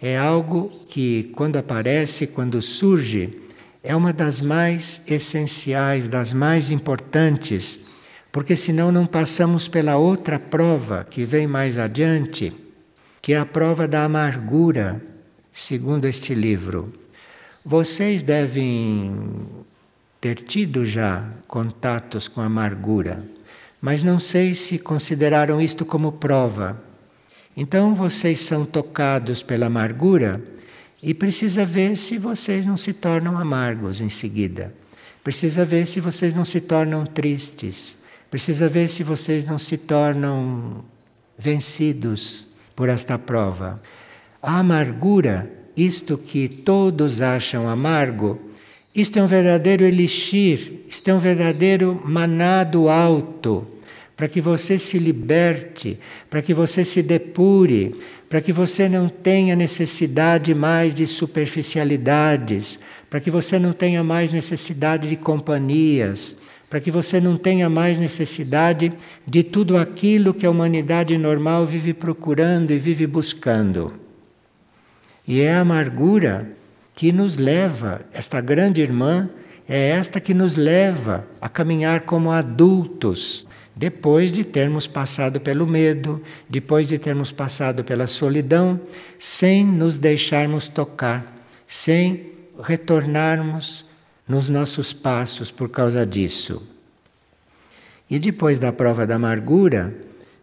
é 0.02 0.18
algo 0.18 0.70
que, 0.88 1.32
quando 1.36 1.58
aparece, 1.58 2.28
quando 2.28 2.62
surge, 2.62 3.38
é 3.84 3.96
uma 3.96 4.14
das 4.14 4.42
mais 4.42 5.02
essenciais, 5.08 6.08
das 6.08 6.32
mais 6.32 6.70
importantes, 6.70 7.90
porque 8.32 8.56
senão 8.56 8.92
não 8.92 9.06
passamos 9.06 9.68
pela 9.68 9.98
outra 9.98 10.38
prova 10.38 11.06
que 11.10 11.26
vem 11.26 11.48
mais 11.48 11.78
adiante, 11.78 12.54
que 13.22 13.34
é 13.34 13.38
a 13.38 13.46
prova 13.46 13.88
da 13.88 14.04
amargura 14.04 15.02
segundo 15.52 16.06
este 16.06 16.34
livro. 16.34 16.99
Vocês 17.70 18.24
devem 18.24 19.14
ter 20.20 20.38
tido 20.38 20.84
já 20.84 21.30
contatos 21.48 22.28
com 22.28 22.42
amargura, 22.42 23.24
mas 23.80 24.02
não 24.02 24.18
sei 24.18 24.56
se 24.56 24.80
consideraram 24.80 25.62
isto 25.62 25.86
como 25.86 26.14
prova. 26.14 26.82
Então 27.56 27.94
vocês 27.94 28.40
são 28.40 28.66
tocados 28.66 29.44
pela 29.44 29.68
amargura 29.68 30.44
e 31.00 31.14
precisa 31.14 31.64
ver 31.64 31.96
se 31.96 32.18
vocês 32.18 32.66
não 32.66 32.76
se 32.76 32.92
tornam 32.92 33.38
amargos 33.38 34.02
em 34.02 34.10
seguida. 34.10 34.74
Precisa 35.24 35.64
ver 35.64 35.86
se 35.86 36.00
vocês 36.00 36.34
não 36.34 36.46
se 36.46 36.60
tornam 36.60 37.06
tristes. 37.06 38.00
Precisa 38.32 38.68
ver 38.68 38.88
se 38.88 39.04
vocês 39.04 39.44
não 39.44 39.60
se 39.60 39.78
tornam 39.78 40.84
vencidos 41.38 42.48
por 42.76 42.90
esta 42.90 43.20
prova. 43.20 43.80
A 44.42 44.58
amargura, 44.58 45.59
isto 45.86 46.18
que 46.18 46.48
todos 46.48 47.22
acham 47.22 47.68
amargo, 47.68 48.40
isto 48.96 49.20
é 49.20 49.24
um 49.24 49.28
verdadeiro 49.28 49.84
elixir, 49.84 50.80
isto 50.88 51.08
é 51.10 51.14
um 51.14 51.20
verdadeiro 51.20 52.02
manado 52.04 52.90
alto, 52.90 53.66
para 54.16 54.28
que 54.28 54.42
você 54.42 54.78
se 54.78 54.98
liberte, 54.98 55.98
para 56.30 56.42
que 56.42 56.54
você 56.54 56.84
se 56.84 57.02
depure, 57.02 57.96
para 58.28 58.42
que 58.42 58.52
você 58.52 58.90
não 58.90 59.08
tenha 59.08 59.56
necessidade 59.56 60.54
mais 60.54 60.94
de 60.94 61.08
superficialidades, 61.08 62.80
para 63.10 63.20
que 63.20 63.32
você 63.32 63.58
não 63.58 63.72
tenha 63.72 64.04
mais 64.04 64.30
necessidade 64.32 65.08
de 65.08 65.16
companhias, 65.16 66.36
para 66.70 66.80
que 66.80 66.92
você 66.92 67.20
não 67.20 67.38
tenha 67.38 67.70
mais 67.70 67.98
necessidade 67.98 68.92
de 69.26 69.42
tudo 69.42 69.78
aquilo 69.78 70.34
que 70.34 70.46
a 70.46 70.52
humanidade 70.52 71.18
normal 71.18 71.66
vive 71.66 71.94
procurando 71.94 72.72
e 72.72 72.78
vive 72.78 73.08
buscando. 73.08 74.09
E 75.30 75.42
é 75.42 75.54
a 75.54 75.60
amargura 75.60 76.50
que 76.96 77.12
nos 77.12 77.38
leva, 77.38 78.02
esta 78.12 78.42
grande 78.42 78.82
irmã, 78.82 79.30
é 79.68 79.90
esta 79.90 80.20
que 80.20 80.34
nos 80.34 80.56
leva 80.56 81.24
a 81.40 81.48
caminhar 81.48 82.02
como 82.02 82.32
adultos, 82.32 83.46
depois 83.76 84.32
de 84.32 84.44
termos 84.44 84.88
passado 84.88 85.40
pelo 85.40 85.68
medo, 85.68 86.20
depois 86.50 86.88
de 86.88 86.98
termos 86.98 87.32
passado 87.32 87.84
pela 87.84 88.08
solidão, 88.08 88.82
sem 89.20 89.64
nos 89.64 90.00
deixarmos 90.00 90.68
tocar, 90.68 91.38
sem 91.68 92.32
retornarmos 92.64 93.86
nos 94.28 94.50
nossos 94.50 94.94
passos 94.94 95.52
por 95.52 95.70
causa 95.70 96.08
disso. 96.08 96.68
E 98.10 98.18
depois 98.18 98.58
da 98.58 98.74
prova 98.74 99.06
da 99.06 99.18
amargura, 99.18 99.94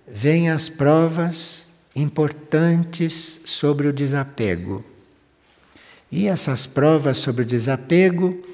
vêm 0.06 0.48
as 0.48 0.68
provas 0.68 1.65
importantes 1.96 3.40
sobre 3.44 3.88
o 3.88 3.92
desapego. 3.92 4.84
E 6.12 6.28
essas 6.28 6.66
provas 6.66 7.16
sobre 7.16 7.42
o 7.42 7.46
desapego 7.46 8.44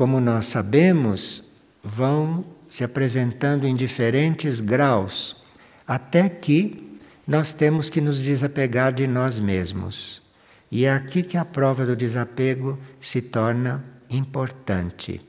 como 0.00 0.18
nós 0.18 0.46
sabemos, 0.46 1.44
vão 1.84 2.42
se 2.70 2.82
apresentando 2.82 3.66
em 3.66 3.76
diferentes 3.76 4.58
graus, 4.58 5.44
até 5.86 6.26
que 6.26 6.98
nós 7.26 7.52
temos 7.52 7.90
que 7.90 8.00
nos 8.00 8.18
desapegar 8.18 8.94
de 8.94 9.06
nós 9.06 9.38
mesmos. 9.38 10.22
E 10.70 10.86
é 10.86 10.92
aqui 10.92 11.22
que 11.22 11.36
a 11.36 11.44
prova 11.44 11.84
do 11.84 11.94
desapego 11.94 12.78
se 12.98 13.20
torna 13.20 13.84
importante. 14.08 15.20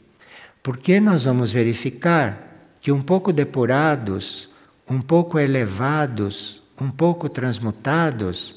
Porque 0.63 1.01
nós 1.01 1.25
vamos 1.25 1.51
verificar 1.51 2.69
que 2.79 2.93
um 2.93 3.01
pouco 3.01 3.33
depurados, 3.33 4.49
um 4.89 5.01
pouco 5.01 5.37
elevados, 5.37 6.60
um 6.81 6.89
pouco 6.89 7.29
transmutados, 7.29 8.55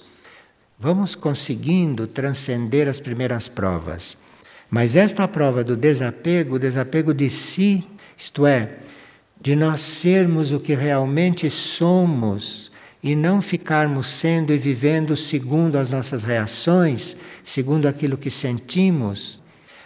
vamos 0.78 1.14
conseguindo 1.14 2.06
transcender 2.06 2.88
as 2.88 2.98
primeiras 2.98 3.48
provas. 3.48 4.16
Mas 4.70 4.96
esta 4.96 5.28
prova 5.28 5.62
do 5.62 5.76
desapego, 5.76 6.54
o 6.54 6.58
desapego 6.58 7.12
de 7.12 7.28
si, 7.28 7.86
isto 8.16 8.46
é, 8.46 8.78
de 9.38 9.54
nós 9.54 9.80
sermos 9.80 10.52
o 10.52 10.58
que 10.58 10.74
realmente 10.74 11.50
somos 11.50 12.72
e 13.02 13.14
não 13.14 13.42
ficarmos 13.42 14.08
sendo 14.08 14.54
e 14.54 14.56
vivendo 14.56 15.14
segundo 15.18 15.76
as 15.76 15.90
nossas 15.90 16.24
reações, 16.24 17.14
segundo 17.42 17.86
aquilo 17.86 18.16
que 18.16 18.30
sentimos. 18.30 19.38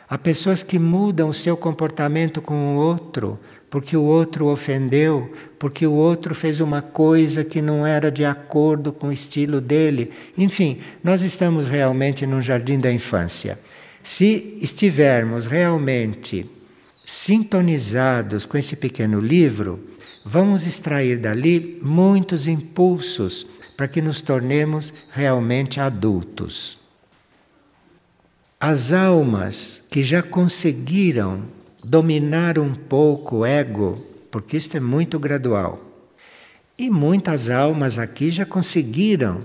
Há 0.09 0.17
pessoas 0.17 0.63
que 0.63 0.79
mudam 0.79 1.29
o 1.29 1.35
seu 1.35 1.57
comportamento 1.57 2.41
com 2.41 2.77
o 2.77 2.79
outro 2.79 3.37
porque 3.71 3.97
o 3.97 4.03
outro 4.03 4.47
ofendeu, 4.47 5.33
porque 5.59 5.87
o 5.87 5.93
outro 5.93 6.35
fez 6.35 6.61
uma 6.61 6.81
coisa 6.81 7.45
que 7.45 7.61
não 7.61 7.87
era 7.87 8.11
de 8.11 8.25
acordo 8.25 8.93
com 8.93 9.09
o 9.09 9.13
estilo 9.13 9.61
dele. 9.61 10.11
Enfim, 10.37 10.79
nós 11.05 11.21
estamos 11.21 11.69
realmente 11.69 12.27
num 12.27 12.41
jardim 12.41 12.81
da 12.81 12.91
infância. 12.91 13.59
Se 14.03 14.57
estivermos 14.63 15.47
realmente 15.47 16.51
sintonizados 17.05 18.47
com 18.47 18.57
esse 18.57 18.77
pequeno 18.77 19.21
livro, 19.21 19.81
vamos 20.25 20.67
extrair 20.67 21.19
dali 21.19 21.79
muitos 21.83 22.47
impulsos 22.47 23.61
para 23.77 23.89
que 23.89 24.01
nos 24.01 24.21
tornemos 24.21 24.95
realmente 25.13 25.79
adultos. 25.79 26.79
As 28.61 28.93
almas 28.93 29.85
que 29.91 30.03
já 30.03 30.23
conseguiram 30.23 31.45
dominar 31.89 32.59
um 32.59 32.75
pouco 32.75 33.39
o 33.39 33.47
ego, 33.47 33.97
porque 34.31 34.57
isto 34.57 34.77
é 34.77 34.81
muito 34.81 35.19
gradual, 35.19 35.81
e 36.79 36.91
muitas 36.91 37.49
almas 37.49 37.99
aqui 37.99 38.31
já 38.31 38.45
conseguiram 38.45 39.43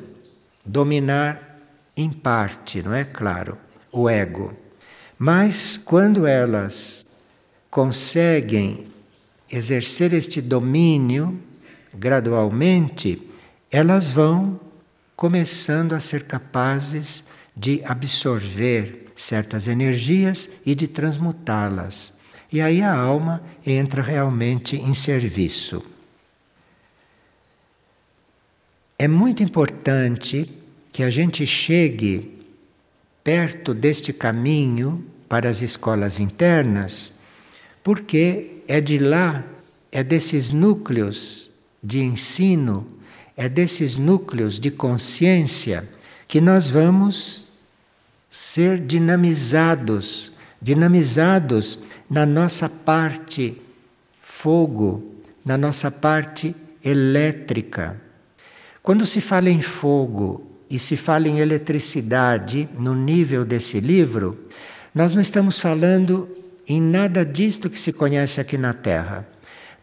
dominar 0.66 1.62
em 1.96 2.12
parte, 2.12 2.82
não 2.82 2.94
é 2.94 3.06
claro? 3.06 3.58
o 3.94 4.10
ego. 4.10 4.54
Mas 5.18 5.78
quando 5.78 6.26
elas 6.26 7.06
conseguem 7.70 8.88
exercer 9.50 10.12
este 10.12 10.42
domínio 10.42 11.40
gradualmente, 11.94 13.22
elas 13.72 14.10
vão 14.10 14.60
começando 15.16 15.94
a 15.94 16.00
ser 16.00 16.24
capazes 16.24 17.24
de 17.56 17.82
absorver 17.86 19.12
certas 19.16 19.68
energias 19.68 20.50
e 20.66 20.74
de 20.74 20.88
transmutá-las. 20.88 22.13
E 22.54 22.62
aí 22.62 22.84
a 22.84 22.94
alma 22.94 23.42
entra 23.66 24.04
realmente 24.04 24.76
em 24.76 24.94
serviço. 24.94 25.84
É 28.96 29.08
muito 29.08 29.42
importante 29.42 30.54
que 30.92 31.02
a 31.02 31.10
gente 31.10 31.48
chegue 31.48 32.46
perto 33.24 33.74
deste 33.74 34.14
caminho 34.14 35.04
para 35.28 35.50
as 35.50 35.64
escolas 35.64 36.20
internas, 36.20 37.12
porque 37.82 38.62
é 38.68 38.80
de 38.80 39.00
lá, 39.00 39.44
é 39.92 40.04
desses 40.04 40.52
núcleos 40.52 41.50
de 41.84 42.02
ensino, 42.02 42.88
é 43.36 43.50
desses 43.50 43.98
núcleos 43.98 44.60
de 44.60 44.70
consciência 44.70 45.90
que 46.28 46.40
nós 46.40 46.70
vamos 46.70 47.48
ser 48.30 48.78
dinamizados, 48.80 50.32
dinamizados 50.62 51.80
na 52.14 52.28
nossa 52.28 52.70
parte 52.70 53.60
fogo, 54.22 55.16
na 55.44 55.58
nossa 55.58 55.90
parte 55.90 56.56
elétrica. 56.86 58.00
Quando 58.84 59.04
se 59.04 59.20
fala 59.20 59.50
em 59.50 59.64
fogo 59.64 60.46
e 60.70 60.78
se 60.78 60.96
fala 60.96 61.28
em 61.28 61.40
eletricidade 61.40 62.70
no 62.78 62.94
nível 62.94 63.44
desse 63.44 63.80
livro, 63.80 64.46
nós 64.94 65.16
não 65.16 65.24
estamos 65.24 65.58
falando 65.58 66.30
em 66.68 66.80
nada 66.80 67.26
disto 67.26 67.68
que 67.68 67.80
se 67.80 67.92
conhece 67.92 68.40
aqui 68.40 68.60
na 68.60 68.76
Terra. 68.76 69.28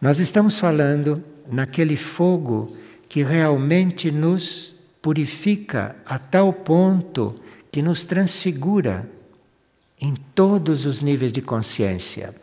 Nós 0.00 0.20
estamos 0.20 0.56
falando 0.56 1.24
naquele 1.50 1.96
fogo 1.96 2.76
que 3.08 3.24
realmente 3.24 4.12
nos 4.12 4.72
purifica 5.02 5.96
a 6.06 6.16
tal 6.16 6.52
ponto 6.52 7.34
que 7.72 7.82
nos 7.82 8.04
transfigura 8.04 9.10
em 10.00 10.14
todos 10.34 10.86
os 10.86 11.02
níveis 11.02 11.32
de 11.32 11.42
consciência. 11.42 12.34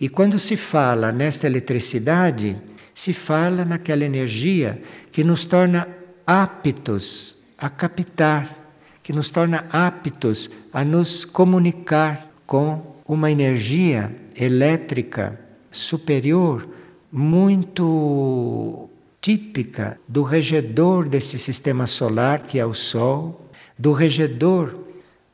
E 0.00 0.08
quando 0.08 0.38
se 0.38 0.56
fala 0.56 1.12
nesta 1.12 1.46
eletricidade, 1.46 2.56
se 2.94 3.12
fala 3.12 3.64
naquela 3.64 4.04
energia 4.04 4.80
que 5.10 5.24
nos 5.24 5.44
torna 5.44 5.88
aptos 6.26 7.36
a 7.58 7.68
captar, 7.68 8.56
que 9.02 9.12
nos 9.12 9.30
torna 9.30 9.66
aptos 9.70 10.50
a 10.72 10.84
nos 10.84 11.24
comunicar 11.24 12.30
com 12.46 12.96
uma 13.06 13.30
energia 13.30 14.14
elétrica 14.36 15.38
superior 15.70 16.68
muito 17.12 18.88
típica 19.20 19.98
do 20.08 20.22
regedor 20.22 21.08
desse 21.08 21.38
sistema 21.38 21.86
solar 21.86 22.40
que 22.42 22.58
é 22.58 22.64
o 22.64 22.72
Sol, 22.72 23.50
do 23.78 23.92
regedor 23.92 24.74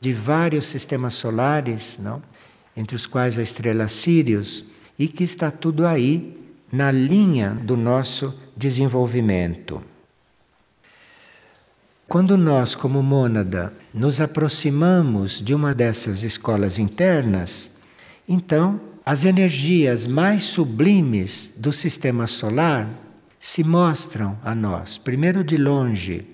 de 0.00 0.12
vários 0.12 0.66
sistemas 0.66 1.14
solares, 1.14 1.98
não? 2.00 2.22
entre 2.76 2.94
os 2.94 3.06
quais 3.06 3.38
a 3.38 3.42
estrela 3.42 3.88
Sirius, 3.88 4.64
e 4.98 5.08
que 5.08 5.24
está 5.24 5.50
tudo 5.50 5.86
aí 5.86 6.36
na 6.70 6.90
linha 6.90 7.50
do 7.50 7.76
nosso 7.76 8.34
desenvolvimento. 8.56 9.82
Quando 12.08 12.36
nós, 12.36 12.74
como 12.74 13.02
mônada, 13.02 13.72
nos 13.92 14.20
aproximamos 14.20 15.42
de 15.42 15.54
uma 15.54 15.74
dessas 15.74 16.22
escolas 16.22 16.78
internas, 16.78 17.70
então 18.28 18.80
as 19.04 19.24
energias 19.24 20.06
mais 20.06 20.44
sublimes 20.44 21.52
do 21.56 21.72
sistema 21.72 22.26
solar 22.26 22.88
se 23.40 23.64
mostram 23.64 24.38
a 24.44 24.54
nós, 24.54 24.98
primeiro 24.98 25.42
de 25.42 25.56
longe, 25.56 26.26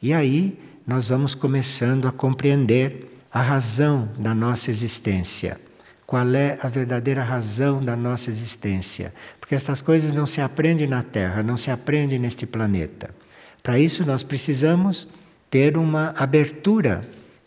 e 0.00 0.12
aí 0.12 0.58
nós 0.88 1.06
vamos 1.06 1.34
começando 1.34 2.08
a 2.08 2.10
compreender 2.10 3.20
a 3.30 3.42
razão 3.42 4.08
da 4.18 4.34
nossa 4.34 4.70
existência. 4.70 5.60
Qual 6.06 6.26
é 6.34 6.58
a 6.62 6.68
verdadeira 6.68 7.22
razão 7.22 7.84
da 7.84 7.94
nossa 7.94 8.30
existência? 8.30 9.12
Porque 9.38 9.54
estas 9.54 9.82
coisas 9.82 10.14
não 10.14 10.24
se 10.24 10.40
aprendem 10.40 10.86
na 10.86 11.02
Terra, 11.02 11.42
não 11.42 11.58
se 11.58 11.70
aprendem 11.70 12.18
neste 12.18 12.46
planeta. 12.46 13.14
Para 13.62 13.78
isso, 13.78 14.02
nós 14.06 14.22
precisamos 14.22 15.06
ter 15.50 15.76
uma 15.76 16.14
abertura, 16.16 17.02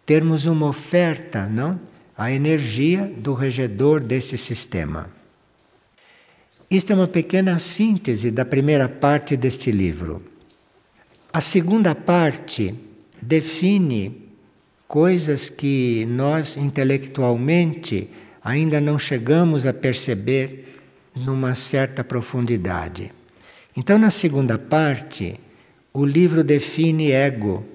termos 0.05 0.45
uma 0.45 0.67
oferta, 0.67 1.47
não? 1.47 1.79
A 2.15 2.31
energia 2.31 3.11
do 3.17 3.33
regedor 3.33 4.01
desse 4.01 4.37
sistema. 4.37 5.09
Isto 6.69 6.93
é 6.93 6.95
uma 6.95 7.07
pequena 7.07 7.57
síntese 7.57 8.29
da 8.29 8.45
primeira 8.45 8.87
parte 8.87 9.35
deste 9.35 9.71
livro. 9.71 10.21
A 11.33 11.41
segunda 11.41 11.95
parte 11.95 12.90
define 13.21 14.29
coisas 14.87 15.49
que 15.49 16.05
nós 16.05 16.57
intelectualmente 16.57 18.09
ainda 18.43 18.81
não 18.81 18.97
chegamos 18.97 19.65
a 19.65 19.73
perceber 19.73 20.79
numa 21.15 21.53
certa 21.55 22.03
profundidade. 22.03 23.11
Então, 23.75 23.97
na 23.97 24.09
segunda 24.09 24.57
parte, 24.57 25.35
o 25.93 26.05
livro 26.05 26.43
define 26.43 27.11
ego 27.11 27.65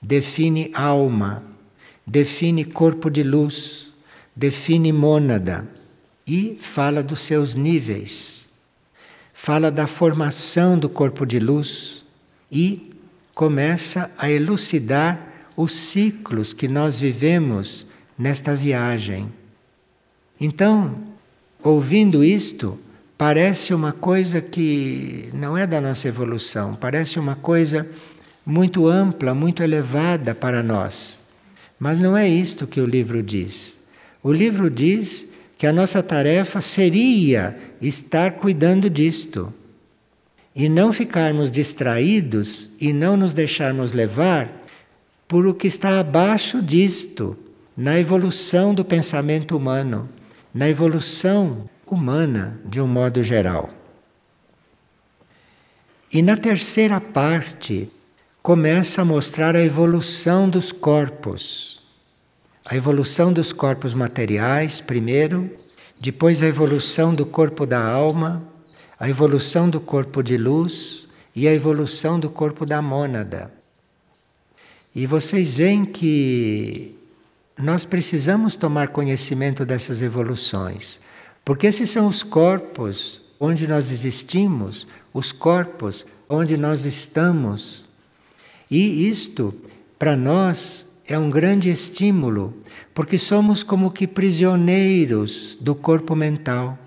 define 0.00 0.70
alma, 0.74 1.42
define 2.06 2.64
corpo 2.64 3.10
de 3.10 3.22
luz, 3.22 3.92
define 4.34 4.92
mônada 4.92 5.68
e 6.26 6.56
fala 6.60 7.02
dos 7.02 7.20
seus 7.20 7.54
níveis, 7.54 8.48
fala 9.32 9.70
da 9.70 9.86
formação 9.86 10.78
do 10.78 10.88
corpo 10.88 11.26
de 11.26 11.38
luz 11.38 12.04
e 12.50 12.87
começa 13.38 14.10
a 14.18 14.28
elucidar 14.28 15.46
os 15.56 15.72
ciclos 15.72 16.52
que 16.52 16.66
nós 16.66 16.98
vivemos 16.98 17.86
nesta 18.18 18.52
viagem. 18.52 19.32
Então, 20.40 20.96
ouvindo 21.62 22.24
isto, 22.24 22.76
parece 23.16 23.72
uma 23.72 23.92
coisa 23.92 24.40
que 24.40 25.30
não 25.32 25.56
é 25.56 25.68
da 25.68 25.80
nossa 25.80 26.08
evolução, 26.08 26.74
parece 26.74 27.20
uma 27.20 27.36
coisa 27.36 27.88
muito 28.44 28.88
ampla, 28.88 29.32
muito 29.34 29.62
elevada 29.62 30.34
para 30.34 30.60
nós. 30.60 31.22
Mas 31.78 32.00
não 32.00 32.16
é 32.16 32.28
isto 32.28 32.66
que 32.66 32.80
o 32.80 32.86
livro 32.86 33.22
diz. 33.22 33.78
O 34.20 34.32
livro 34.32 34.68
diz 34.68 35.28
que 35.56 35.64
a 35.68 35.72
nossa 35.72 36.02
tarefa 36.02 36.60
seria 36.60 37.56
estar 37.80 38.32
cuidando 38.32 38.90
disto 38.90 39.54
e 40.58 40.68
não 40.68 40.92
ficarmos 40.92 41.52
distraídos 41.52 42.68
e 42.80 42.92
não 42.92 43.16
nos 43.16 43.32
deixarmos 43.32 43.92
levar 43.92 44.50
por 45.28 45.46
o 45.46 45.54
que 45.54 45.68
está 45.68 46.00
abaixo 46.00 46.60
disto, 46.60 47.38
na 47.76 47.96
evolução 47.96 48.74
do 48.74 48.84
pensamento 48.84 49.56
humano, 49.56 50.08
na 50.52 50.68
evolução 50.68 51.70
humana 51.86 52.60
de 52.64 52.80
um 52.80 52.88
modo 52.88 53.22
geral. 53.22 53.70
E 56.12 56.22
na 56.22 56.36
terceira 56.36 57.00
parte, 57.00 57.88
começa 58.42 59.02
a 59.02 59.04
mostrar 59.04 59.54
a 59.54 59.62
evolução 59.62 60.50
dos 60.50 60.72
corpos. 60.72 61.80
A 62.66 62.74
evolução 62.74 63.32
dos 63.32 63.52
corpos 63.52 63.94
materiais, 63.94 64.80
primeiro, 64.80 65.48
depois 66.00 66.42
a 66.42 66.46
evolução 66.46 67.14
do 67.14 67.24
corpo 67.24 67.64
da 67.64 67.80
alma, 67.80 68.42
a 68.98 69.08
evolução 69.08 69.70
do 69.70 69.80
corpo 69.80 70.22
de 70.22 70.36
luz 70.36 71.08
e 71.34 71.46
a 71.46 71.54
evolução 71.54 72.18
do 72.18 72.28
corpo 72.28 72.66
da 72.66 72.82
mônada. 72.82 73.52
E 74.94 75.06
vocês 75.06 75.54
veem 75.54 75.84
que 75.84 76.96
nós 77.56 77.84
precisamos 77.84 78.56
tomar 78.56 78.88
conhecimento 78.88 79.64
dessas 79.64 80.02
evoluções, 80.02 80.98
porque 81.44 81.66
esses 81.66 81.90
são 81.90 82.06
os 82.06 82.22
corpos 82.22 83.22
onde 83.38 83.68
nós 83.68 83.92
existimos, 83.92 84.86
os 85.14 85.30
corpos 85.30 86.04
onde 86.28 86.56
nós 86.56 86.84
estamos. 86.84 87.88
E 88.70 89.08
isto, 89.08 89.54
para 89.98 90.16
nós, 90.16 90.86
é 91.06 91.18
um 91.18 91.30
grande 91.30 91.70
estímulo, 91.70 92.54
porque 92.92 93.18
somos 93.18 93.62
como 93.62 93.90
que 93.90 94.06
prisioneiros 94.06 95.56
do 95.60 95.74
corpo 95.74 96.16
mental. 96.16 96.78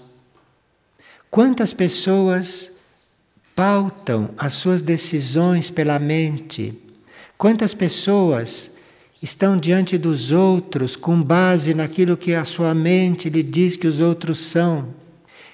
Quantas 1.31 1.73
pessoas 1.73 2.73
pautam 3.55 4.31
as 4.37 4.51
suas 4.53 4.81
decisões 4.81 5.71
pela 5.71 5.97
mente? 5.97 6.77
Quantas 7.37 7.73
pessoas 7.73 8.69
estão 9.21 9.57
diante 9.57 9.97
dos 9.97 10.31
outros 10.31 10.95
com 10.95 11.21
base 11.21 11.73
naquilo 11.73 12.17
que 12.17 12.33
a 12.33 12.43
sua 12.43 12.73
mente 12.73 13.29
lhe 13.29 13.43
diz 13.43 13.77
que 13.77 13.87
os 13.87 13.99
outros 13.99 14.39
são. 14.39 14.87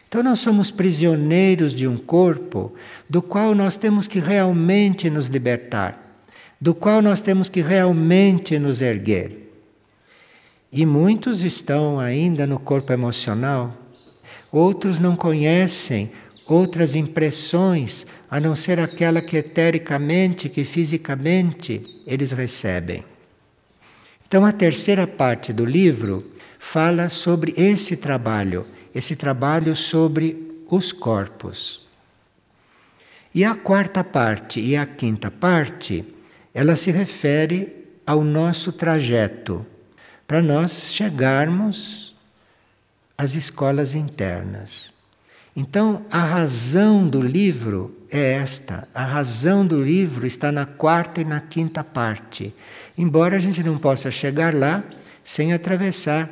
Então 0.08 0.24
nós 0.24 0.40
somos 0.40 0.72
prisioneiros 0.72 1.76
de 1.76 1.86
um 1.86 1.98
corpo 1.98 2.74
do 3.10 3.22
qual 3.22 3.54
nós 3.54 3.76
temos 3.76 4.08
que 4.08 4.20
realmente 4.20 5.10
nos 5.10 5.28
libertar, 5.28 6.18
do 6.62 6.74
qual 6.74 7.02
nós 7.02 7.20
temos 7.20 7.50
que 7.50 7.62
realmente 7.62 8.58
nos 8.58 8.82
erguer. 8.82 9.52
E 10.72 10.86
muitos 10.86 11.44
estão 11.44 12.00
ainda 12.00 12.48
no 12.48 12.58
corpo 12.58 12.94
emocional, 12.94 13.76
outros 14.58 15.00
não 15.00 15.16
conhecem 15.16 16.12
outras 16.48 16.96
impressões 16.96 18.06
a 18.30 18.40
não 18.40 18.56
ser 18.56 18.80
aquela 18.80 19.22
que 19.22 19.38
etericamente, 19.38 20.50
que 20.50 20.64
fisicamente 20.64 22.04
eles 22.06 22.32
recebem. 22.32 23.04
Então, 24.28 24.46
a 24.46 24.52
terceira 24.52 25.06
parte 25.06 25.54
do 25.54 25.66
livro 25.66 26.24
fala 26.60 27.10
sobre 27.10 27.54
esse 27.56 27.96
trabalho, 27.96 28.66
esse 28.94 29.16
trabalho 29.16 29.76
sobre 29.76 30.52
os 30.70 30.92
corpos. 30.92 31.88
E 33.34 33.46
a 33.46 33.56
quarta 33.56 34.04
parte 34.04 34.60
e 34.60 34.76
a 34.76 34.86
quinta 34.86 35.30
parte, 35.30 36.04
ela 36.54 36.76
se 36.76 36.92
refere 36.92 37.86
ao 38.06 38.24
nosso 38.24 38.72
trajeto, 38.72 39.66
para 40.26 40.42
nós 40.42 40.92
chegarmos 40.92 42.17
às 43.18 43.36
escolas 43.36 43.94
internas. 43.94 44.94
Então, 45.56 46.06
a 46.12 46.24
razão 46.24 47.08
do 47.08 47.22
livro 47.22 47.98
é 48.12 48.34
esta. 48.34 48.88
A 48.94 49.04
razão 49.04 49.66
do 49.66 49.84
livro 49.84 50.28
está 50.28 50.52
na 50.52 50.66
quarta 50.66 51.22
e 51.22 51.26
na 51.26 51.42
quinta 51.42 51.84
parte. 51.84 52.54
Embora 52.98 53.36
a 53.36 53.40
gente 53.40 53.64
não 53.64 53.78
possa 53.78 54.12
chegar 54.12 54.54
lá 54.54 54.84
sem 55.24 55.54
atravessar 55.54 56.30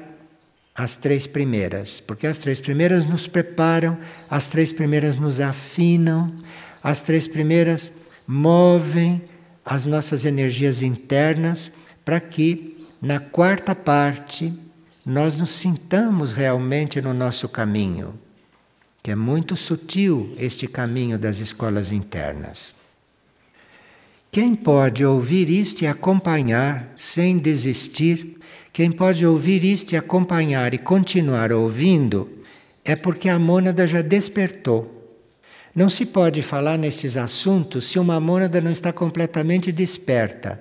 as 0.75 0.95
três 0.95 1.25
primeiras, 1.25 2.01
porque 2.01 2.27
as 2.27 2.37
três 2.37 2.59
primeiras 2.59 3.05
nos 3.05 3.27
preparam, 3.27 3.97
as 4.29 4.47
três 4.47 4.71
primeiras 4.73 5.15
nos 5.15 5.39
afinam, 5.39 6.35
as 6.83 7.01
três 7.01 7.27
primeiras 7.27 7.91
movem 8.27 9.23
as 9.65 9.85
nossas 9.85 10.25
energias 10.25 10.81
internas 10.81 11.71
para 12.03 12.19
que 12.19 12.75
na 13.01 13.19
quarta 13.19 13.73
parte 13.73 14.53
nós 15.05 15.37
nos 15.37 15.51
sintamos 15.51 16.33
realmente 16.33 16.99
no 16.99 17.13
nosso 17.13 17.47
caminho, 17.47 18.15
que 19.03 19.11
é 19.11 19.15
muito 19.15 19.55
sutil 19.55 20.33
este 20.35 20.67
caminho 20.67 21.19
das 21.19 21.37
escolas 21.37 21.91
internas. 21.91 22.75
Quem 24.31 24.55
pode 24.55 25.05
ouvir 25.05 25.47
isto 25.47 25.83
e 25.83 25.87
acompanhar 25.87 26.91
sem 26.95 27.37
desistir, 27.37 28.37
quem 28.73 28.91
pode 28.91 29.23
ouvir 29.25 29.63
isto 29.63 29.93
e 29.93 29.95
acompanhar 29.95 30.73
e 30.73 30.79
continuar 30.79 31.53
ouvindo, 31.53 32.27
é 32.83 32.95
porque 32.95 33.29
a 33.29 33.37
mônada 33.37 33.85
já 33.85 34.01
despertou. 34.01 34.91
Não 35.73 35.87
se 35.87 36.07
pode 36.07 36.41
falar 36.41 36.79
nesses 36.79 37.15
assuntos 37.15 37.85
se 37.85 37.99
uma 37.99 38.19
mônada 38.19 38.59
não 38.59 38.71
está 38.71 38.91
completamente 38.91 39.71
desperta. 39.71 40.59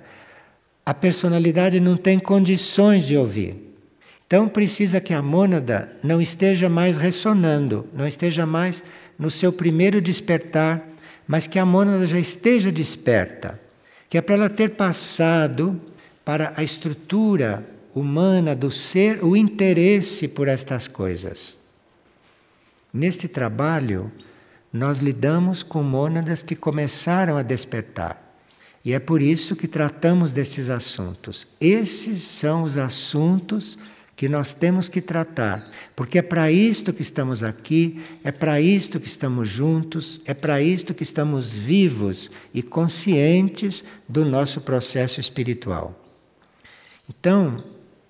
A 0.85 0.93
personalidade 0.93 1.79
não 1.79 1.97
tem 1.97 2.19
condições 2.19 3.05
de 3.05 3.17
ouvir. 3.17 3.64
Então 4.27 4.47
precisa 4.47 4.99
que 4.99 5.13
a 5.13 5.21
mônada 5.21 5.91
não 6.03 6.21
esteja 6.21 6.69
mais 6.69 6.97
ressonando, 6.97 7.87
não 7.93 8.07
esteja 8.07 8.45
mais 8.45 8.83
no 9.17 9.29
seu 9.29 9.53
primeiro 9.53 10.01
despertar, 10.01 10.87
mas 11.27 11.47
que 11.47 11.59
a 11.59 11.65
mônada 11.65 12.05
já 12.07 12.19
esteja 12.19 12.71
desperta 12.71 13.59
que 14.09 14.17
é 14.17 14.21
para 14.21 14.35
ela 14.35 14.49
ter 14.49 14.71
passado 14.71 15.81
para 16.23 16.53
a 16.55 16.63
estrutura 16.63 17.65
humana 17.93 18.55
do 18.55 18.71
ser 18.71 19.23
o 19.23 19.35
interesse 19.35 20.27
por 20.27 20.47
estas 20.47 20.87
coisas. 20.87 21.57
Neste 22.93 23.27
trabalho, 23.27 24.09
nós 24.71 24.99
lidamos 24.99 25.63
com 25.63 25.83
mônadas 25.83 26.41
que 26.41 26.55
começaram 26.55 27.37
a 27.37 27.41
despertar. 27.41 28.21
E 28.83 28.93
é 28.93 28.99
por 28.99 29.21
isso 29.21 29.55
que 29.55 29.67
tratamos 29.67 30.31
desses 30.31 30.69
assuntos. 30.69 31.47
Esses 31.59 32.21
são 32.21 32.63
os 32.63 32.77
assuntos 32.77 33.77
que 34.15 34.29
nós 34.29 34.53
temos 34.53 34.87
que 34.87 35.01
tratar, 35.01 35.69
porque 35.95 36.19
é 36.19 36.21
para 36.21 36.49
isto 36.49 36.93
que 36.93 37.01
estamos 37.01 37.43
aqui, 37.43 38.01
é 38.23 38.31
para 38.31 38.61
isto 38.61 38.99
que 38.99 39.07
estamos 39.07 39.49
juntos, 39.49 40.21
é 40.25 40.33
para 40.33 40.61
isto 40.61 40.93
que 40.93 41.03
estamos 41.03 41.51
vivos 41.51 42.31
e 42.53 42.63
conscientes 42.63 43.83
do 44.07 44.23
nosso 44.23 44.61
processo 44.61 45.19
espiritual. 45.19 46.01
Então, 47.09 47.51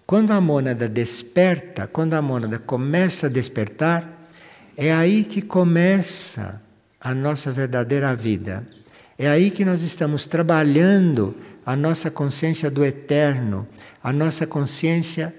quando 0.05 0.31
a 0.31 0.39
mônada 0.39 0.87
desperta, 0.87 1.87
quando 1.87 2.13
a 2.13 2.21
mônada 2.21 2.59
começa 2.59 3.25
a 3.25 3.29
despertar, 3.29 4.29
é 4.77 4.93
aí 4.93 5.23
que 5.23 5.41
começa 5.41 6.61
a 7.01 7.15
nossa 7.15 7.51
verdadeira 7.51 8.15
vida. 8.15 8.63
É 9.17 9.27
aí 9.27 9.49
que 9.49 9.65
nós 9.65 9.81
estamos 9.81 10.27
trabalhando 10.27 11.35
a 11.65 11.75
nossa 11.75 12.11
consciência 12.11 12.69
do 12.69 12.85
eterno, 12.85 13.67
a 14.03 14.13
nossa 14.13 14.45
consciência 14.45 15.33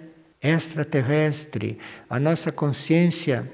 extraterrestre, 0.46 1.78
a 2.08 2.20
nossa 2.20 2.52
consciência 2.52 3.50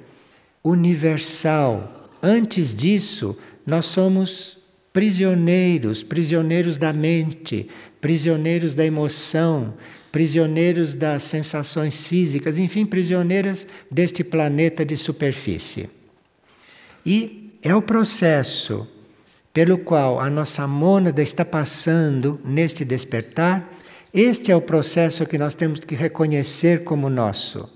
universal. 0.62 2.10
Antes 2.22 2.74
disso, 2.74 3.36
nós 3.66 3.86
somos 3.86 4.58
prisioneiros, 4.92 6.02
prisioneiros 6.02 6.76
da 6.76 6.92
mente, 6.92 7.68
prisioneiros 8.00 8.74
da 8.74 8.84
emoção, 8.84 9.74
prisioneiros 10.10 10.94
das 10.94 11.22
sensações 11.22 12.06
físicas, 12.06 12.58
enfim, 12.58 12.84
prisioneiras 12.84 13.66
deste 13.90 14.22
planeta 14.22 14.84
de 14.84 14.96
superfície. 14.96 15.88
E 17.04 17.50
é 17.62 17.74
o 17.74 17.80
processo 17.80 18.86
pelo 19.52 19.78
qual 19.78 20.20
a 20.20 20.28
nossa 20.30 20.66
mônada 20.66 21.22
está 21.22 21.44
passando 21.44 22.40
neste 22.44 22.84
despertar 22.84 23.68
este 24.12 24.52
é 24.52 24.56
o 24.56 24.60
processo 24.60 25.26
que 25.26 25.38
nós 25.38 25.54
temos 25.54 25.80
que 25.80 25.94
reconhecer 25.94 26.84
como 26.84 27.08
nosso. 27.08 27.68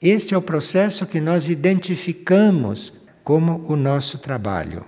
Este 0.00 0.34
é 0.34 0.38
o 0.38 0.42
processo 0.42 1.04
que 1.04 1.20
nós 1.20 1.48
identificamos 1.48 2.92
como 3.22 3.64
o 3.68 3.76
nosso 3.76 4.18
trabalho. 4.18 4.84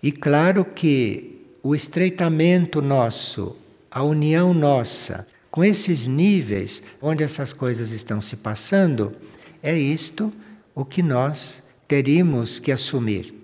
E 0.00 0.12
claro 0.12 0.64
que 0.64 1.44
o 1.62 1.74
estreitamento 1.74 2.80
nosso, 2.80 3.56
a 3.90 4.02
união 4.02 4.54
nossa 4.54 5.26
com 5.50 5.64
esses 5.64 6.06
níveis 6.06 6.82
onde 7.00 7.24
essas 7.24 7.52
coisas 7.52 7.90
estão 7.90 8.20
se 8.20 8.36
passando, 8.36 9.16
é 9.62 9.74
isto 9.74 10.32
o 10.74 10.84
que 10.84 11.02
nós 11.02 11.62
teríamos 11.88 12.58
que 12.58 12.70
assumir. 12.70 13.34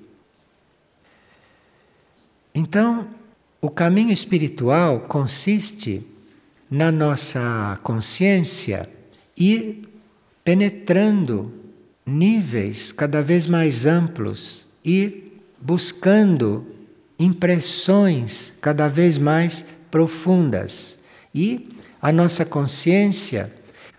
Então, 2.55 3.09
o 3.65 3.71
caminho 3.71 4.11
espiritual 4.11 5.03
consiste 5.03 6.05
na 6.69 6.91
nossa 6.91 7.79
consciência 7.85 8.91
ir 9.37 9.89
penetrando 10.43 11.53
níveis 12.05 12.91
cada 12.91 13.23
vez 13.23 13.47
mais 13.47 13.87
amplos, 13.87 14.67
ir 14.85 15.41
buscando 15.61 16.67
impressões 17.17 18.53
cada 18.61 18.89
vez 18.89 19.17
mais 19.17 19.65
profundas. 19.93 20.99
E 21.33 21.71
a 22.01 22.11
nossa 22.11 22.45
consciência 22.45 23.55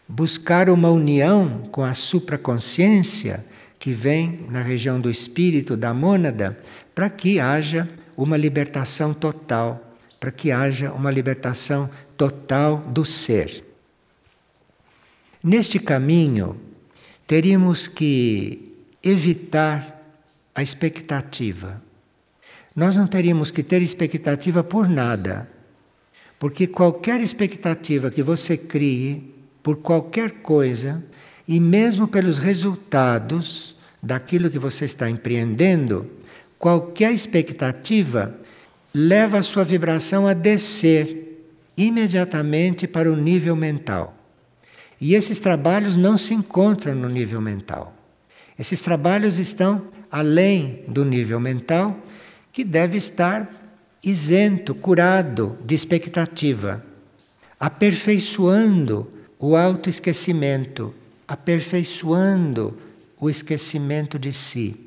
buscar 0.06 0.70
uma 0.70 0.90
união 0.90 1.70
com 1.72 1.86
a 1.86 1.94
supraconsciência 1.94 3.46
que 3.80 3.94
vem 3.94 4.46
na 4.50 4.62
região 4.62 5.00
do 5.00 5.10
espírito 5.10 5.78
da 5.78 5.94
mônada 5.94 6.60
para 6.94 7.10
que 7.10 7.40
haja 7.40 7.88
uma 8.16 8.38
libertação 8.38 9.14
total, 9.14 9.96
para 10.20 10.32
que 10.32 10.52
haja 10.52 10.92
uma 10.92 11.12
libertação 11.12 11.90
total 12.16 12.78
do 12.78 13.04
ser. 13.04 13.64
Neste 15.44 15.80
caminho, 15.80 16.60
teríamos 17.28 17.88
que 17.88 18.74
evitar 19.04 20.02
a 20.56 20.64
expectativa. 20.64 21.82
Nós 22.76 22.96
não 22.96 23.06
teríamos 23.06 23.52
que 23.52 23.62
ter 23.62 23.82
expectativa 23.82 24.64
por 24.64 24.88
nada, 24.88 25.50
porque 26.40 26.68
qualquer 26.68 27.20
expectativa 27.22 28.10
que 28.10 28.24
você 28.24 28.56
crie 28.58 29.34
por 29.62 29.78
qualquer 29.78 30.42
coisa, 30.42 31.04
e 31.48 31.60
mesmo 31.60 32.08
pelos 32.08 32.38
resultados 32.38 33.76
daquilo 34.02 34.50
que 34.50 34.60
você 34.60 34.86
está 34.86 35.10
empreendendo, 35.10 36.10
qualquer 36.64 37.12
expectativa 37.12 38.40
leva 38.94 39.40
a 39.40 39.44
sua 39.44 39.66
vibração 39.66 40.26
a 40.26 40.32
descer 40.32 41.46
imediatamente 41.76 42.88
para 42.88 43.12
o 43.12 43.18
nível 43.18 43.54
mental. 43.54 44.16
E 45.02 45.14
esses 45.14 45.42
trabalhos 45.42 45.98
não 45.98 46.18
se 46.18 46.34
encontram 46.34 46.96
no 46.96 47.10
nível 47.10 47.42
mental. 47.42 47.94
Esses 48.58 48.82
trabalhos 48.82 49.40
estão 49.40 49.90
além 50.10 50.86
do 50.88 51.04
nível 51.04 51.38
mental, 51.38 52.00
que 52.50 52.64
deve 52.64 52.98
estar 52.98 53.76
isento, 54.02 54.74
curado 54.74 55.58
de 55.66 55.76
expectativa, 55.76 56.82
aperfeiçoando 57.60 59.12
o 59.38 59.58
autoesquecimento, 59.58 60.94
aperfeiçoando 61.28 62.78
o 63.20 63.30
esquecimento 63.30 64.18
de 64.18 64.32
si. 64.32 64.83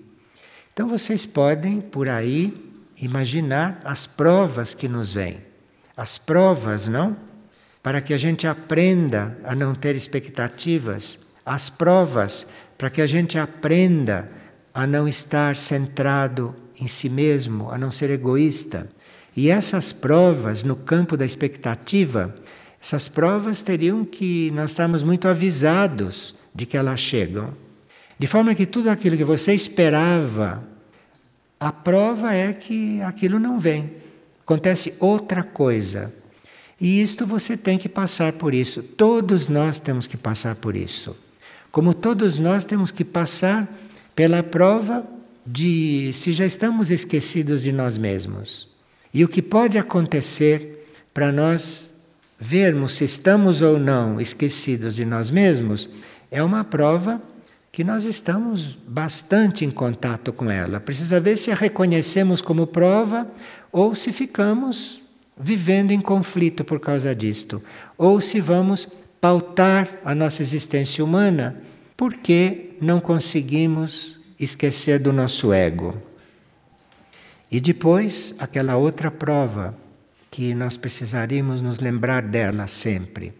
Então 0.76 0.86
vocês 0.86 1.24
podem 1.24 1.80
por 1.80 2.06
aí 2.06 2.52
imaginar 3.00 3.80
as 3.82 4.06
provas 4.06 4.74
que 4.74 4.86
nos 4.86 5.10
vêm. 5.10 5.38
As 5.96 6.18
provas, 6.18 6.86
não? 6.86 7.16
para 7.86 8.00
que 8.00 8.12
a 8.12 8.18
gente 8.18 8.48
aprenda 8.48 9.38
a 9.44 9.54
não 9.54 9.72
ter 9.72 9.94
expectativas, 9.94 11.20
as 11.44 11.70
provas 11.70 12.44
para 12.76 12.90
que 12.90 13.00
a 13.00 13.06
gente 13.06 13.38
aprenda 13.38 14.28
a 14.74 14.88
não 14.88 15.06
estar 15.06 15.54
centrado 15.54 16.52
em 16.80 16.88
si 16.88 17.08
mesmo, 17.08 17.70
a 17.70 17.78
não 17.78 17.92
ser 17.92 18.10
egoísta. 18.10 18.88
E 19.36 19.48
essas 19.48 19.92
provas 19.92 20.64
no 20.64 20.74
campo 20.74 21.16
da 21.16 21.24
expectativa, 21.24 22.34
essas 22.82 23.06
provas 23.08 23.62
teriam 23.62 24.04
que 24.04 24.50
nós 24.50 24.70
estamos 24.70 25.04
muito 25.04 25.28
avisados 25.28 26.34
de 26.52 26.66
que 26.66 26.76
elas 26.76 26.98
chegam. 26.98 27.54
De 28.18 28.26
forma 28.26 28.54
que 28.54 28.64
tudo 28.64 28.88
aquilo 28.88 29.16
que 29.16 29.24
você 29.24 29.52
esperava, 29.52 30.62
a 31.60 31.70
prova 31.70 32.34
é 32.34 32.52
que 32.52 33.00
aquilo 33.02 33.38
não 33.38 33.58
vem. 33.58 33.92
Acontece 34.42 34.94
outra 34.98 35.42
coisa. 35.42 36.12
E 36.80 37.02
isto 37.02 37.26
você 37.26 37.56
tem 37.56 37.78
que 37.78 37.88
passar 37.88 38.32
por 38.34 38.54
isso. 38.54 38.82
Todos 38.82 39.48
nós 39.48 39.78
temos 39.78 40.06
que 40.06 40.16
passar 40.16 40.54
por 40.54 40.76
isso. 40.76 41.16
Como 41.70 41.92
todos 41.92 42.38
nós 42.38 42.64
temos 42.64 42.90
que 42.90 43.04
passar 43.04 43.68
pela 44.14 44.42
prova 44.42 45.06
de 45.46 46.10
se 46.12 46.32
já 46.32 46.46
estamos 46.46 46.90
esquecidos 46.90 47.62
de 47.62 47.72
nós 47.72 47.98
mesmos. 47.98 48.68
E 49.12 49.24
o 49.24 49.28
que 49.28 49.42
pode 49.42 49.78
acontecer 49.78 50.86
para 51.12 51.30
nós 51.30 51.92
vermos 52.38 52.94
se 52.94 53.04
estamos 53.04 53.62
ou 53.62 53.78
não 53.78 54.20
esquecidos 54.20 54.96
de 54.96 55.04
nós 55.04 55.30
mesmos 55.30 55.88
é 56.30 56.42
uma 56.42 56.64
prova 56.64 57.20
que 57.76 57.84
nós 57.84 58.04
estamos 58.04 58.78
bastante 58.88 59.62
em 59.62 59.70
contato 59.70 60.32
com 60.32 60.50
ela. 60.50 60.80
Precisa 60.80 61.20
ver 61.20 61.36
se 61.36 61.50
a 61.50 61.54
reconhecemos 61.54 62.40
como 62.40 62.66
prova 62.66 63.30
ou 63.70 63.94
se 63.94 64.12
ficamos 64.12 65.02
vivendo 65.38 65.90
em 65.90 66.00
conflito 66.00 66.64
por 66.64 66.80
causa 66.80 67.14
disto, 67.14 67.62
ou 67.98 68.18
se 68.18 68.40
vamos 68.40 68.88
pautar 69.20 70.00
a 70.06 70.14
nossa 70.14 70.40
existência 70.40 71.04
humana 71.04 71.60
porque 71.98 72.70
não 72.80 72.98
conseguimos 72.98 74.18
esquecer 74.40 74.98
do 74.98 75.12
nosso 75.12 75.52
ego. 75.52 76.00
E 77.52 77.60
depois, 77.60 78.34
aquela 78.38 78.78
outra 78.78 79.10
prova 79.10 79.76
que 80.30 80.54
nós 80.54 80.78
precisaríamos 80.78 81.60
nos 81.60 81.78
lembrar 81.78 82.26
dela 82.26 82.66
sempre, 82.68 83.34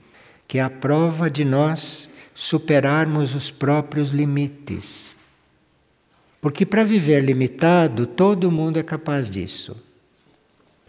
que 0.47 0.59
é 0.59 0.63
a 0.63 0.69
prova 0.69 1.31
de 1.31 1.43
nós 1.43 2.11
superarmos 2.37 3.35
os 3.35 3.51
próprios 3.51 4.11
limites. 4.11 5.17
Porque 6.39 6.67
para 6.67 6.85
viver 6.85 7.25
limitado, 7.25 8.07
todo 8.07 8.53
mundo 8.53 8.79
é 8.79 8.83
capaz 8.83 9.31
disso. 9.31 9.75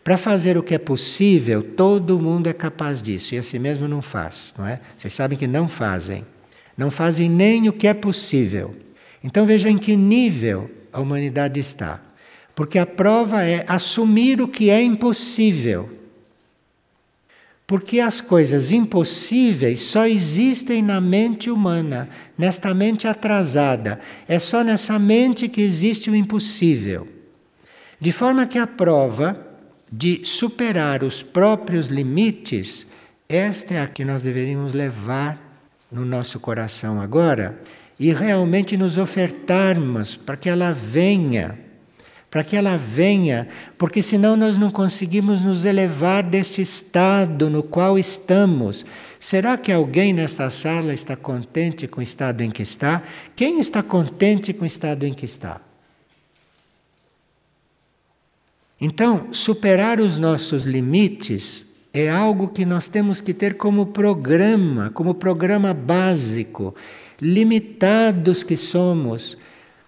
Para 0.04 0.18
fazer 0.18 0.58
o 0.58 0.64
que 0.64 0.76
é 0.76 0.78
possível, 0.78 1.64
todo 1.64 2.20
mundo 2.20 2.48
é 2.48 2.54
capaz 2.54 3.02
disso, 3.02 3.34
e 3.34 3.38
assim 3.38 3.60
mesmo 3.60 3.88
não 3.88 4.02
faz, 4.02 4.54
não 4.58 4.68
é? 4.68 4.82
Vocês 4.98 5.14
sabem 5.14 5.38
que 5.38 5.48
não 5.48 5.70
fazem. 5.70 6.26
Não 6.78 6.92
fazem 6.92 7.30
nem 7.30 7.70
o 7.70 7.74
que 7.74 7.88
é 7.88 7.94
possível. 7.94 8.76
Então 9.24 9.46
veja 9.46 9.70
em 9.70 9.78
que 9.78 9.96
nível 9.96 10.70
a 10.92 11.00
humanidade 11.00 11.62
está. 11.62 12.02
Porque 12.54 12.78
a 12.78 12.86
prova 12.86 13.44
é 13.44 13.64
assumir 13.68 14.42
o 14.42 14.50
que 14.50 14.70
é 14.70 14.82
impossível. 14.82 15.97
Porque 17.68 18.00
as 18.00 18.22
coisas 18.22 18.72
impossíveis 18.72 19.82
só 19.82 20.08
existem 20.08 20.82
na 20.82 21.02
mente 21.02 21.52
humana, 21.52 22.08
nesta 22.38 22.74
mente 22.74 23.08
atrasada. 23.10 24.00
É 24.26 24.40
só 24.40 24.64
nessa 24.64 24.98
mente 24.98 25.50
que 25.50 25.60
existe 25.60 26.10
o 26.10 26.16
impossível. 26.16 27.06
De 28.00 28.14
forma 28.14 28.48
que 28.48 28.58
a 28.58 28.66
prova 28.66 29.46
de 29.92 30.22
superar 30.24 31.04
os 31.04 31.22
próprios 31.22 31.88
limites, 31.88 32.88
esta 33.28 33.74
é 33.74 33.82
a 33.82 33.88
que 33.88 34.06
nós 34.06 34.22
deveríamos 34.22 34.74
levar 34.74 35.38
no 35.92 36.06
nosso 36.06 36.40
coração 36.40 37.02
agora 37.02 37.62
e 38.00 38.14
realmente 38.14 38.78
nos 38.78 38.98
ofertarmos 38.98 40.16
para 40.16 40.38
que 40.38 40.50
ela 40.50 40.72
venha, 40.72 41.60
para 42.38 42.44
que 42.44 42.56
ela 42.56 42.78
venha, 42.78 43.48
porque 43.80 44.04
senão 44.04 44.38
nós 44.38 44.58
não 44.58 44.70
conseguimos 44.70 45.42
nos 45.42 45.66
elevar 45.66 46.22
deste 46.22 46.62
estado 46.62 47.50
no 47.50 47.64
qual 47.64 47.98
estamos. 47.98 48.86
Será 49.20 49.58
que 49.58 49.72
alguém 49.72 50.14
nesta 50.14 50.48
sala 50.52 50.94
está 50.94 51.16
contente 51.16 51.88
com 51.88 52.00
o 52.00 52.04
estado 52.04 52.42
em 52.42 52.52
que 52.52 52.62
está? 52.62 53.02
Quem 53.36 53.60
está 53.60 53.82
contente 53.82 54.54
com 54.54 54.66
o 54.66 54.68
estado 54.68 55.04
em 55.04 55.16
que 55.16 55.26
está? 55.26 55.60
Então, 58.80 59.30
superar 59.34 60.00
os 60.00 60.16
nossos 60.16 60.64
limites 60.64 61.66
é 61.92 62.08
algo 62.08 62.50
que 62.50 62.68
nós 62.68 62.88
temos 62.88 63.20
que 63.20 63.34
ter 63.34 63.56
como 63.56 63.88
programa, 63.88 64.92
como 64.92 65.16
programa 65.16 65.74
básico, 65.74 66.76
limitados 67.20 68.44
que 68.44 68.56
somos, 68.56 69.36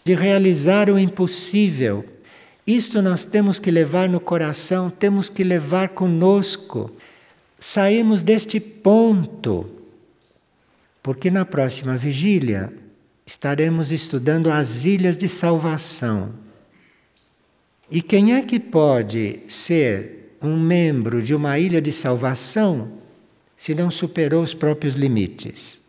de 0.03 0.15
realizar 0.15 0.89
o 0.89 0.97
impossível. 0.97 2.03
Isto 2.69 3.01
nós 3.01 3.25
temos 3.25 3.57
que 3.57 3.71
levar 3.71 4.07
no 4.07 4.19
coração, 4.19 4.89
temos 4.89 5.27
que 5.29 5.43
levar 5.43 5.89
conosco. 5.89 6.91
Saímos 7.59 8.21
deste 8.21 8.59
ponto, 8.59 9.69
porque 11.01 11.31
na 11.31 11.45
próxima 11.45 11.97
vigília 11.97 12.71
estaremos 13.25 13.91
estudando 13.91 14.51
as 14.51 14.85
ilhas 14.85 15.17
de 15.17 15.27
salvação. 15.27 16.31
E 17.89 18.01
quem 18.01 18.35
é 18.35 18.43
que 18.43 18.59
pode 18.59 19.39
ser 19.47 20.35
um 20.41 20.59
membro 20.59 21.21
de 21.23 21.33
uma 21.33 21.57
ilha 21.57 21.81
de 21.81 21.91
salvação 21.91 22.91
se 23.57 23.73
não 23.73 23.89
superou 23.89 24.43
os 24.43 24.53
próprios 24.53 24.95
limites? 24.95 25.79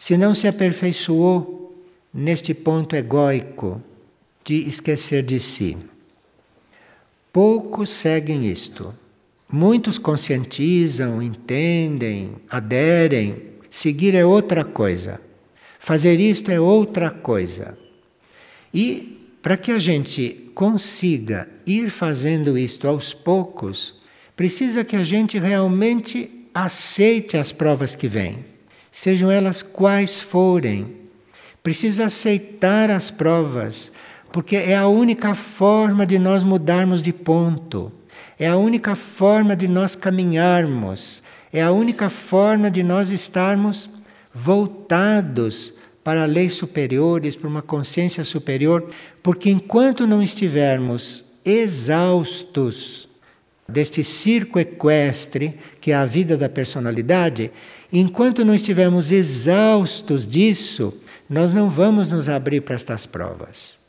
se 0.00 0.16
não 0.16 0.34
se 0.34 0.48
aperfeiçoou 0.48 1.78
neste 2.12 2.54
ponto 2.54 2.96
egóico 2.96 3.82
de 4.42 4.66
esquecer 4.66 5.22
de 5.22 5.38
si. 5.38 5.76
Poucos 7.32 7.90
seguem 7.90 8.50
isto. 8.50 8.94
Muitos 9.50 9.98
conscientizam, 9.98 11.22
entendem, 11.22 12.36
aderem. 12.48 13.50
Seguir 13.68 14.14
é 14.14 14.24
outra 14.24 14.64
coisa. 14.64 15.20
Fazer 15.78 16.20
isto 16.20 16.50
é 16.50 16.60
outra 16.60 17.10
coisa. 17.10 17.76
E 18.72 19.36
para 19.42 19.56
que 19.56 19.72
a 19.72 19.78
gente 19.78 20.50
consiga 20.54 21.48
ir 21.66 21.88
fazendo 21.88 22.58
isto 22.58 22.86
aos 22.86 23.14
poucos, 23.14 23.94
precisa 24.36 24.84
que 24.84 24.96
a 24.96 25.04
gente 25.04 25.38
realmente 25.38 26.48
aceite 26.52 27.36
as 27.36 27.52
provas 27.52 27.94
que 27.94 28.08
vêm 28.08 28.50
sejam 28.90 29.30
elas 29.30 29.62
quais 29.62 30.20
forem. 30.20 30.96
Precisa 31.62 32.06
aceitar 32.06 32.90
as 32.90 33.10
provas, 33.10 33.92
porque 34.32 34.56
é 34.56 34.76
a 34.76 34.86
única 34.86 35.34
forma 35.34 36.06
de 36.06 36.18
nós 36.18 36.42
mudarmos 36.42 37.02
de 37.02 37.12
ponto, 37.12 37.92
é 38.38 38.46
a 38.46 38.56
única 38.56 38.94
forma 38.94 39.56
de 39.56 39.66
nós 39.66 39.96
caminharmos, 39.96 41.22
é 41.52 41.62
a 41.62 41.72
única 41.72 42.08
forma 42.08 42.70
de 42.70 42.82
nós 42.82 43.10
estarmos 43.10 43.90
voltados 44.32 45.74
para 46.04 46.24
leis 46.24 46.54
superiores, 46.54 47.36
para 47.36 47.48
uma 47.48 47.62
consciência 47.62 48.24
superior, 48.24 48.88
porque 49.22 49.50
enquanto 49.50 50.06
não 50.06 50.22
estivermos 50.22 51.24
exaustos 51.44 53.08
deste 53.68 54.02
circo 54.02 54.58
equestre 54.58 55.58
que 55.80 55.92
é 55.92 55.94
a 55.94 56.04
vida 56.04 56.36
da 56.36 56.48
personalidade, 56.48 57.50
enquanto 57.92 58.44
não 58.44 58.54
estivermos 58.54 59.12
exaustos 59.12 60.26
disso, 60.26 60.94
nós 61.28 61.52
não 61.52 61.68
vamos 61.68 62.08
nos 62.08 62.28
abrir 62.28 62.62
para 62.62 62.74
estas 62.74 63.06
provas. 63.06 63.79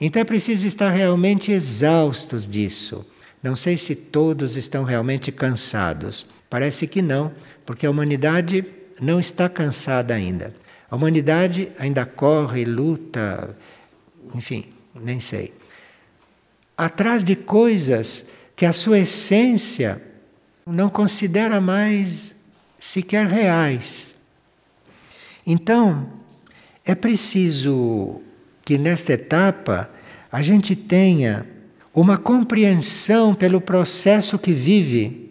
Então 0.00 0.22
é 0.22 0.24
preciso 0.24 0.66
estar 0.66 0.90
realmente 0.90 1.50
exaustos 1.50 2.46
disso. 2.46 3.04
Não 3.42 3.56
sei 3.56 3.76
se 3.76 3.94
todos 3.94 4.56
estão 4.56 4.84
realmente 4.84 5.32
cansados. 5.32 6.26
Parece 6.48 6.86
que 6.86 7.02
não, 7.02 7.32
porque 7.66 7.86
a 7.86 7.90
humanidade 7.90 8.64
não 9.00 9.20
está 9.20 9.48
cansada 9.48 10.14
ainda. 10.14 10.54
A 10.90 10.96
humanidade 10.96 11.70
ainda 11.78 12.06
corre, 12.06 12.64
luta, 12.64 13.56
enfim, 14.34 14.66
nem 14.94 15.20
sei. 15.20 15.52
Atrás 16.76 17.22
de 17.22 17.36
coisas 17.36 18.24
que 18.56 18.64
a 18.64 18.72
sua 18.72 19.00
essência 19.00 20.02
não 20.66 20.88
considera 20.88 21.60
mais 21.60 22.34
sequer 22.78 23.26
reais. 23.26 24.16
Então, 25.46 26.08
é 26.84 26.94
preciso 26.94 28.22
que 28.68 28.76
nesta 28.76 29.14
etapa 29.14 29.88
a 30.30 30.42
gente 30.42 30.76
tenha 30.76 31.46
uma 31.94 32.18
compreensão 32.18 33.34
pelo 33.34 33.62
processo 33.62 34.38
que 34.38 34.52
vive 34.52 35.30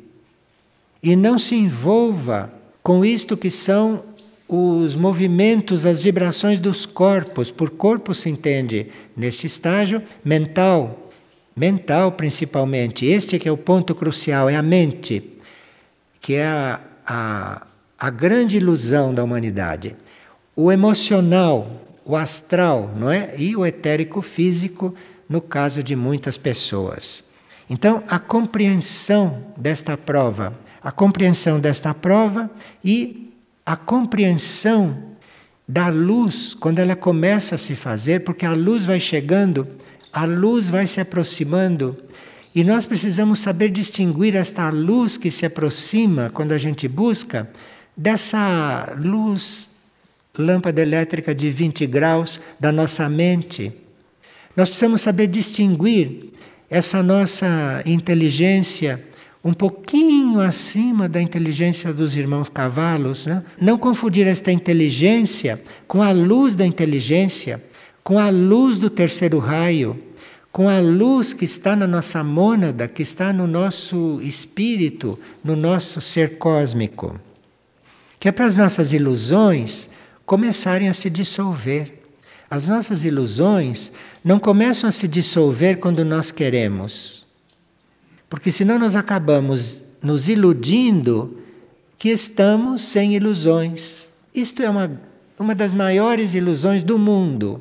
e 1.04 1.16
não 1.16 1.38
se 1.38 1.54
envolva 1.54 2.52
com 2.82 3.06
isto 3.06 3.38
que 3.38 3.52
são 3.52 4.04
os 4.48 4.96
movimentos, 4.96 5.86
as 5.86 6.02
vibrações 6.02 6.60
dos 6.60 6.88
corpos. 6.88 7.52
Por 7.52 7.70
corpo 7.70 8.16
se 8.16 8.28
entende, 8.28 8.88
neste 9.16 9.46
estágio, 9.46 10.02
mental, 10.26 11.12
mental 11.56 12.14
principalmente. 12.14 13.06
Este 13.06 13.38
que 13.38 13.48
é 13.48 13.52
o 13.52 13.56
ponto 13.56 13.94
crucial, 13.94 14.50
é 14.50 14.56
a 14.56 14.64
mente, 14.64 15.22
que 16.20 16.34
é 16.34 16.48
a, 16.48 16.80
a, 17.06 17.68
a 18.00 18.10
grande 18.10 18.58
ilusão 18.58 19.14
da 19.14 19.24
humanidade. 19.24 19.96
O 20.56 20.72
emocional, 20.72 21.87
o 22.08 22.16
astral, 22.16 22.94
não 22.96 23.10
é? 23.10 23.34
E 23.38 23.56
o 23.56 23.66
etérico 23.66 24.22
físico, 24.22 24.94
no 25.28 25.42
caso 25.42 25.84
de 25.84 25.96
muitas 25.96 26.38
pessoas. 26.38 27.24
Então, 27.70 28.04
a 28.08 28.18
compreensão 28.18 29.44
desta 29.58 29.98
prova, 29.98 30.58
a 30.82 30.92
compreensão 30.92 31.60
desta 31.60 31.94
prova 31.94 32.50
e 32.84 33.34
a 33.66 33.76
compreensão 33.76 35.04
da 35.68 35.90
luz 35.90 36.54
quando 36.54 36.80
ela 36.80 36.96
começa 36.96 37.56
a 37.56 37.58
se 37.58 37.76
fazer, 37.76 38.24
porque 38.24 38.46
a 38.46 38.54
luz 38.54 38.86
vai 38.86 39.00
chegando 39.00 39.68
a 40.18 40.26
luz 40.26 40.68
vai 40.68 40.88
se 40.88 41.00
aproximando 41.00 41.94
e 42.56 42.64
nós 42.64 42.88
precisamos 42.88 43.38
saber 43.38 43.70
distinguir 43.70 44.36
esta 44.36 44.68
luz 44.70 45.16
que 45.16 45.30
se 45.30 45.46
aproxima 45.46 46.32
quando 46.34 46.54
a 46.54 46.58
gente 46.58 46.88
busca 46.88 47.48
dessa 47.96 48.96
luz 48.98 49.67
lâmpada 50.38 50.82
elétrica 50.82 51.34
de 51.34 51.50
20 51.50 51.86
graus 51.88 52.40
da 52.60 52.72
nossa 52.72 53.10
mente. 53.10 53.74
Nós 54.56 54.70
precisamos 54.70 55.02
saber 55.02 55.28
distinguir 55.28 56.34
essa 56.70 57.02
nossa 57.02 57.82
inteligência 57.86 59.04
um 59.44 59.54
pouquinho 59.54 60.42
acima 60.42 61.08
da 61.08 61.22
inteligência 61.22 61.94
dos 61.94 62.18
irmãos 62.18 62.50
cavalos, 62.50 63.26
né? 63.26 63.44
não 63.62 63.78
confundir 63.78 64.28
esta 64.28 64.52
inteligência 64.52 65.62
com 65.88 66.02
a 66.02 66.12
luz 66.12 66.54
da 66.54 66.66
inteligência, 66.66 67.64
com 68.04 68.20
a 68.20 68.30
luz 68.30 68.78
do 68.78 68.90
terceiro 68.90 69.40
raio, 69.40 70.04
com 70.52 70.68
a 70.68 70.80
luz 70.80 71.34
que 71.34 71.46
está 71.46 71.76
na 71.76 71.88
nossa 71.88 72.24
mônada, 72.24 72.88
que 72.88 73.04
está 73.04 73.32
no 73.32 73.46
nosso 73.46 74.20
espírito, 74.22 75.18
no 75.44 75.56
nosso 75.56 76.02
ser 76.02 76.38
cósmico. 76.38 77.18
Que 78.20 78.30
é 78.30 78.32
para 78.32 78.48
as 78.48 78.56
nossas 78.56 78.92
ilusões 78.92 79.90
começarem 80.28 80.88
a 80.88 80.94
se 80.94 81.10
dissolver. 81.10 82.04
As 82.48 82.68
nossas 82.68 83.04
ilusões 83.04 83.92
não 84.24 84.38
começam 84.38 84.88
a 84.88 84.92
se 84.92 85.08
dissolver 85.08 85.80
quando 85.80 86.06
nós 86.06 86.30
queremos. 86.30 87.26
Porque 88.30 88.52
senão 88.52 88.78
nós 88.78 88.96
acabamos 88.96 89.82
nos 90.04 90.30
iludindo 90.30 91.40
que 91.98 92.10
estamos 92.10 92.84
sem 92.84 93.16
ilusões. 93.16 94.08
Isto 94.36 94.62
é 94.62 94.70
uma, 94.70 95.02
uma 95.40 95.56
das 95.56 95.74
maiores 95.74 96.36
ilusões 96.36 96.84
do 96.84 97.00
mundo 97.00 97.60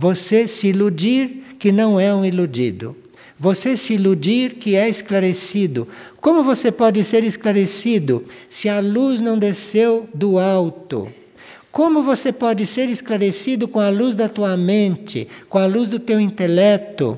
você 0.00 0.48
se 0.48 0.68
iludir 0.68 1.56
que 1.58 1.70
não 1.70 2.00
é 2.00 2.14
um 2.14 2.24
iludido. 2.24 2.96
Você 3.38 3.76
se 3.76 3.94
iludir 3.94 4.54
que 4.54 4.74
é 4.74 4.88
esclarecido. 4.88 5.86
Como 6.22 6.42
você 6.42 6.72
pode 6.72 7.04
ser 7.04 7.22
esclarecido 7.22 8.24
se 8.48 8.68
a 8.68 8.80
luz 8.80 9.20
não 9.20 9.38
desceu 9.38 10.08
do 10.14 10.38
alto? 10.38 11.06
Como 11.70 12.02
você 12.02 12.32
pode 12.32 12.66
ser 12.66 12.88
esclarecido 12.88 13.68
com 13.68 13.78
a 13.78 13.88
luz 13.88 14.14
da 14.16 14.28
tua 14.28 14.56
mente, 14.56 15.28
com 15.48 15.58
a 15.58 15.66
luz 15.66 15.88
do 15.88 15.98
teu 15.98 16.18
intelecto, 16.18 17.16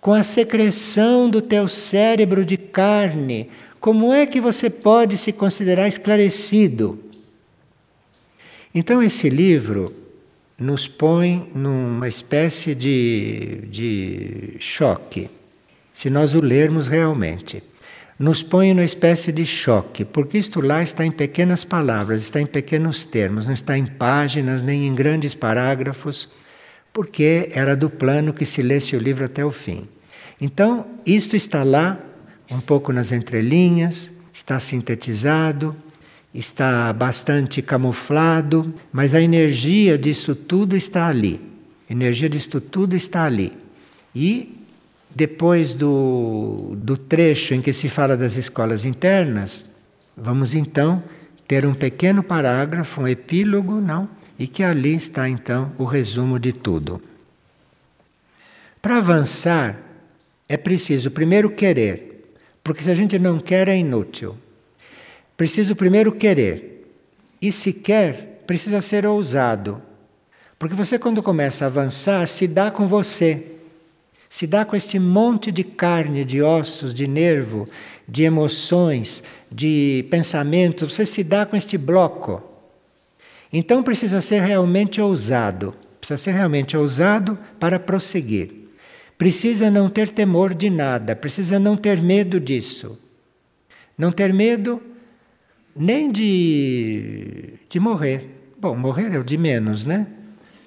com 0.00 0.12
a 0.12 0.22
secreção 0.22 1.28
do 1.28 1.42
teu 1.42 1.68
cérebro 1.68 2.44
de 2.44 2.56
carne? 2.56 3.50
Como 3.78 4.12
é 4.12 4.26
que 4.26 4.40
você 4.40 4.70
pode 4.70 5.18
se 5.18 5.32
considerar 5.32 5.86
esclarecido? 5.86 6.98
Então, 8.74 9.02
esse 9.02 9.28
livro 9.28 9.94
nos 10.58 10.88
põe 10.88 11.50
numa 11.54 12.08
espécie 12.08 12.74
de, 12.74 13.62
de 13.70 14.56
choque, 14.58 15.28
se 15.92 16.08
nós 16.08 16.34
o 16.34 16.40
lermos 16.40 16.88
realmente. 16.88 17.62
Nos 18.18 18.42
põe 18.42 18.72
numa 18.72 18.84
espécie 18.84 19.30
de 19.30 19.44
choque, 19.44 20.02
porque 20.02 20.38
isto 20.38 20.62
lá 20.62 20.82
está 20.82 21.04
em 21.04 21.10
pequenas 21.10 21.64
palavras, 21.64 22.22
está 22.22 22.40
em 22.40 22.46
pequenos 22.46 23.04
termos, 23.04 23.46
não 23.46 23.52
está 23.52 23.76
em 23.76 23.84
páginas 23.84 24.62
nem 24.62 24.86
em 24.86 24.94
grandes 24.94 25.34
parágrafos, 25.34 26.28
porque 26.94 27.50
era 27.52 27.76
do 27.76 27.90
plano 27.90 28.32
que 28.32 28.46
se 28.46 28.62
lesse 28.62 28.96
o 28.96 28.98
livro 28.98 29.26
até 29.26 29.44
o 29.44 29.50
fim. 29.50 29.86
Então, 30.40 30.86
isto 31.04 31.36
está 31.36 31.62
lá, 31.62 32.00
um 32.50 32.60
pouco 32.60 32.90
nas 32.90 33.12
entrelinhas, 33.12 34.10
está 34.32 34.58
sintetizado, 34.58 35.76
está 36.32 36.90
bastante 36.94 37.60
camuflado, 37.60 38.72
mas 38.90 39.14
a 39.14 39.20
energia 39.20 39.98
disso 39.98 40.34
tudo 40.34 40.74
está 40.74 41.06
ali. 41.06 41.38
A 41.88 41.92
energia 41.92 42.30
disso 42.30 42.60
tudo 42.62 42.96
está 42.96 43.24
ali. 43.24 43.52
E 44.14 44.55
depois 45.16 45.72
do, 45.72 46.76
do 46.76 46.94
trecho 46.94 47.54
em 47.54 47.62
que 47.62 47.72
se 47.72 47.88
fala 47.88 48.18
das 48.18 48.36
escolas 48.36 48.84
internas, 48.84 49.64
vamos 50.14 50.54
então 50.54 51.02
ter 51.48 51.64
um 51.64 51.72
pequeno 51.72 52.22
parágrafo, 52.22 53.00
um 53.00 53.08
epílogo, 53.08 53.80
não? 53.80 54.06
E 54.38 54.46
que 54.46 54.62
ali 54.62 54.94
está 54.94 55.26
então 55.26 55.72
o 55.78 55.84
resumo 55.86 56.38
de 56.38 56.52
tudo. 56.52 57.00
Para 58.82 58.98
avançar, 58.98 59.78
é 60.46 60.58
preciso 60.58 61.10
primeiro 61.10 61.48
querer, 61.48 62.34
porque 62.62 62.82
se 62.82 62.90
a 62.90 62.94
gente 62.94 63.18
não 63.18 63.38
quer 63.38 63.68
é 63.68 63.78
inútil. 63.78 64.36
Preciso 65.34 65.74
primeiro 65.74 66.12
querer. 66.12 66.94
E 67.40 67.50
se 67.50 67.72
quer, 67.72 68.42
precisa 68.46 68.82
ser 68.82 69.06
ousado. 69.06 69.80
Porque 70.58 70.74
você, 70.74 70.98
quando 70.98 71.22
começa 71.22 71.64
a 71.64 71.68
avançar, 71.68 72.26
se 72.28 72.46
dá 72.46 72.70
com 72.70 72.86
você. 72.86 73.55
Se 74.28 74.46
dá 74.46 74.64
com 74.64 74.76
este 74.76 74.98
monte 74.98 75.52
de 75.52 75.62
carne, 75.62 76.24
de 76.24 76.42
ossos, 76.42 76.92
de 76.92 77.06
nervo, 77.06 77.68
de 78.08 78.24
emoções, 78.24 79.22
de 79.50 80.06
pensamentos. 80.10 80.94
Você 80.94 81.06
se 81.06 81.22
dá 81.22 81.46
com 81.46 81.56
este 81.56 81.78
bloco. 81.78 82.42
Então 83.52 83.82
precisa 83.82 84.20
ser 84.20 84.42
realmente 84.42 85.00
ousado, 85.00 85.74
precisa 86.00 86.18
ser 86.18 86.32
realmente 86.32 86.76
ousado 86.76 87.38
para 87.58 87.78
prosseguir. 87.78 88.50
Precisa 89.16 89.70
não 89.70 89.88
ter 89.88 90.10
temor 90.10 90.52
de 90.52 90.68
nada, 90.68 91.16
precisa 91.16 91.58
não 91.58 91.76
ter 91.76 92.02
medo 92.02 92.38
disso. 92.38 92.98
Não 93.96 94.12
ter 94.12 94.34
medo 94.34 94.82
nem 95.74 96.10
de, 96.10 97.54
de 97.68 97.80
morrer. 97.80 98.28
Bom, 98.58 98.76
morrer 98.76 99.14
é 99.14 99.18
o 99.18 99.24
de 99.24 99.38
menos, 99.38 99.84
né? 99.84 100.06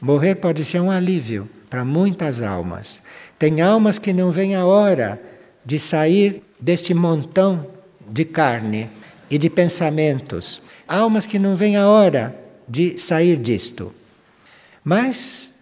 Morrer 0.02 0.36
pode 0.36 0.64
ser 0.66 0.80
um 0.80 0.90
alívio 0.90 1.48
para 1.70 1.86
muitas 1.86 2.42
almas. 2.42 3.02
Tem 3.40 3.62
almas 3.62 3.98
que 3.98 4.12
não 4.12 4.32
vêm 4.32 4.54
a 4.54 4.66
hora 4.66 5.20
de 5.66 5.80
sair 5.80 6.44
deste 6.60 6.94
montão 6.94 7.66
de 8.12 8.26
carne 8.26 8.90
e 9.30 9.38
de 9.38 9.50
pensamentos. 9.50 10.62
Almas 10.86 11.26
que 11.26 11.40
não 11.40 11.56
vêm 11.56 11.78
a 11.78 11.88
hora 11.88 12.38
de 12.68 12.98
sair 12.98 13.38
disto. 13.38 13.94
Mas 14.84 15.54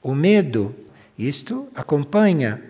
o 0.00 0.14
medo, 0.14 0.74
isto 1.18 1.66
acompanha 1.74 2.62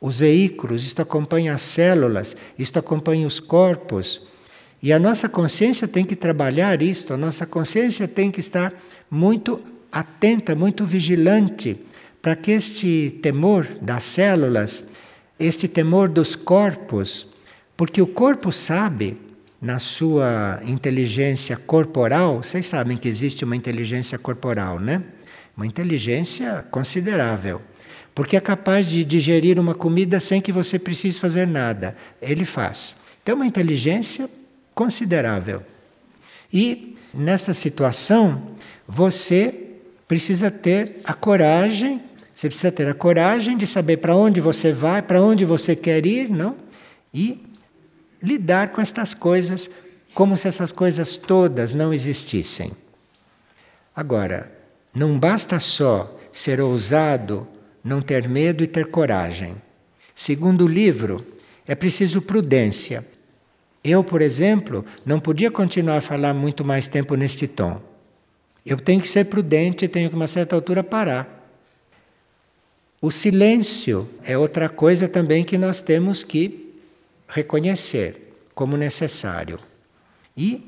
os 0.00 0.16
veículos, 0.16 0.84
isto 0.84 1.02
acompanha 1.02 1.54
as 1.54 1.62
células, 1.62 2.34
isto 2.58 2.78
acompanha 2.78 3.26
os 3.26 3.38
corpos. 3.38 4.22
E 4.82 4.92
a 4.92 4.98
nossa 4.98 5.28
consciência 5.28 5.86
tem 5.86 6.04
que 6.04 6.16
trabalhar 6.16 6.80
isto, 6.82 7.12
a 7.12 7.16
nossa 7.16 7.44
consciência 7.44 8.08
tem 8.08 8.30
que 8.30 8.40
estar 8.40 8.72
muito 9.10 9.60
atenta, 9.92 10.56
muito 10.56 10.84
vigilante, 10.84 11.78
para 12.22 12.36
que 12.36 12.52
este 12.52 13.18
temor 13.20 13.66
das 13.82 14.04
células, 14.04 14.84
este 15.38 15.66
temor 15.66 16.08
dos 16.08 16.36
corpos, 16.36 17.26
porque 17.76 18.00
o 18.00 18.06
corpo 18.06 18.52
sabe, 18.52 19.18
na 19.60 19.78
sua 19.78 20.60
inteligência 20.64 21.56
corporal, 21.56 22.42
vocês 22.42 22.66
sabem 22.66 22.96
que 22.96 23.08
existe 23.08 23.44
uma 23.44 23.54
inteligência 23.54 24.18
corporal, 24.18 24.80
né? 24.80 25.02
Uma 25.56 25.66
inteligência 25.66 26.64
considerável. 26.70 27.60
Porque 28.14 28.36
é 28.36 28.40
capaz 28.40 28.88
de 28.88 29.04
digerir 29.04 29.58
uma 29.58 29.74
comida 29.74 30.18
sem 30.20 30.40
que 30.40 30.52
você 30.52 30.78
precise 30.78 31.18
fazer 31.18 31.46
nada. 31.46 31.96
Ele 32.20 32.44
faz. 32.44 32.96
Então, 33.22 33.36
uma 33.36 33.46
inteligência 33.46 34.28
considerável. 34.74 35.62
E 36.52 36.96
nessa 37.14 37.54
situação, 37.54 38.50
você 38.86 39.54
precisa 40.08 40.50
ter 40.50 41.00
a 41.04 41.14
coragem, 41.14 42.02
você 42.34 42.48
precisa 42.48 42.72
ter 42.72 42.88
a 42.88 42.94
coragem 42.94 43.56
de 43.56 43.66
saber 43.66 43.98
para 43.98 44.16
onde 44.16 44.40
você 44.40 44.72
vai, 44.72 45.02
para 45.02 45.20
onde 45.20 45.44
você 45.44 45.76
quer 45.76 46.06
ir, 46.06 46.30
não? 46.30 46.56
E 47.12 47.42
lidar 48.22 48.72
com 48.72 48.80
estas 48.80 49.14
coisas 49.14 49.68
como 50.14 50.36
se 50.36 50.48
essas 50.48 50.72
coisas 50.72 51.16
todas 51.16 51.74
não 51.74 51.92
existissem. 51.92 52.72
Agora, 53.94 54.50
não 54.94 55.18
basta 55.18 55.58
só 55.58 56.18
ser 56.30 56.60
ousado, 56.60 57.46
não 57.84 58.00
ter 58.00 58.28
medo 58.28 58.62
e 58.62 58.66
ter 58.66 58.86
coragem. 58.86 59.56
Segundo 60.14 60.64
o 60.64 60.68
livro, 60.68 61.24
é 61.66 61.74
preciso 61.74 62.22
prudência. 62.22 63.04
Eu, 63.82 64.04
por 64.04 64.22
exemplo, 64.22 64.84
não 65.04 65.18
podia 65.18 65.50
continuar 65.50 65.96
a 65.96 66.02
falar 66.02 66.32
muito 66.32 66.64
mais 66.64 66.86
tempo 66.86 67.14
neste 67.14 67.46
tom. 67.46 67.80
Eu 68.64 68.76
tenho 68.76 69.00
que 69.00 69.08
ser 69.08 69.24
prudente 69.24 69.84
e 69.84 69.88
tenho 69.88 70.08
que, 70.08 70.14
a 70.14 70.18
uma 70.18 70.28
certa 70.28 70.54
altura, 70.54 70.84
parar. 70.84 71.41
O 73.02 73.10
silêncio 73.10 74.08
é 74.24 74.38
outra 74.38 74.68
coisa 74.68 75.08
também 75.08 75.44
que 75.44 75.58
nós 75.58 75.80
temos 75.80 76.22
que 76.22 76.72
reconhecer 77.28 78.32
como 78.54 78.76
necessário. 78.76 79.58
E 80.36 80.64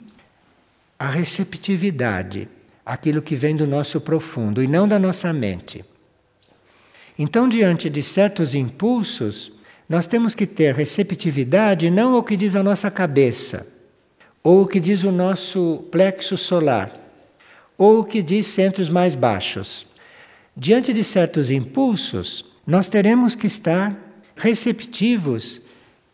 a 0.99 1.09
receptividade, 1.09 2.49
aquilo 2.85 3.23
que 3.23 3.37
vem 3.37 3.55
do 3.55 3.67
nosso 3.67 4.01
profundo 4.01 4.61
e 4.61 4.67
não 4.67 4.87
da 4.87 4.99
nossa 4.99 5.33
mente. 5.33 5.85
Então, 7.17 7.49
diante 7.49 7.89
de 7.89 8.03
certos 8.03 8.53
impulsos, 8.53 9.53
nós 9.89 10.05
temos 10.07 10.35
que 10.35 10.47
ter 10.47 10.75
receptividade 10.75 11.89
não 11.89 12.15
ao 12.15 12.25
que 12.25 12.37
diz 12.37 12.57
a 12.57 12.63
nossa 12.65 12.91
cabeça, 12.91 13.67
ou 14.43 14.63
o 14.63 14.67
que 14.67 14.81
diz 14.81 15.05
o 15.05 15.13
nosso 15.13 15.85
plexo 15.91 16.37
solar 16.37 17.05
ou 17.77 18.01
o 18.01 18.05
que 18.05 18.23
diz 18.23 18.47
centros 18.47 18.89
mais 18.89 19.15
baixos. 19.15 19.87
Diante 20.57 20.93
de 20.93 21.03
certos 21.03 21.51
impulsos, 21.51 22.45
nós 22.67 22.87
teremos 22.87 23.35
que 23.35 23.47
estar 23.47 23.97
receptivos 24.37 25.61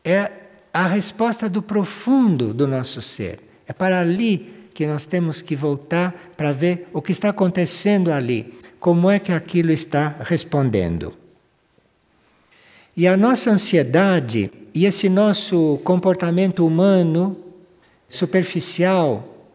é 0.05 0.31
a 0.73 0.87
resposta 0.87 1.49
do 1.49 1.61
profundo 1.61 2.55
do 2.55 2.67
nosso 2.67 3.03
ser. 3.03 3.41
É 3.67 3.73
para 3.73 4.01
ali 4.01 4.69
que 4.73 4.87
nós 4.87 5.05
temos 5.05 5.43
que 5.43 5.55
voltar 5.55 6.33
para 6.37 6.53
ver 6.53 6.89
o 6.93 7.03
que 7.03 7.13
está 7.13 7.29
acontecendo 7.29 8.11
ali, 8.11 8.55
como 8.79 9.11
é 9.11 9.19
que 9.19 9.33
aquilo 9.33 9.71
está 9.71 10.17
respondendo. 10.21 11.13
E 12.97 13.07
a 13.07 13.17
nossa 13.17 13.51
ansiedade 13.51 14.51
e 14.75 14.87
esse 14.87 15.09
nosso 15.09 15.79
comportamento 15.85 16.67
humano 16.67 17.37
superficial 18.09 19.49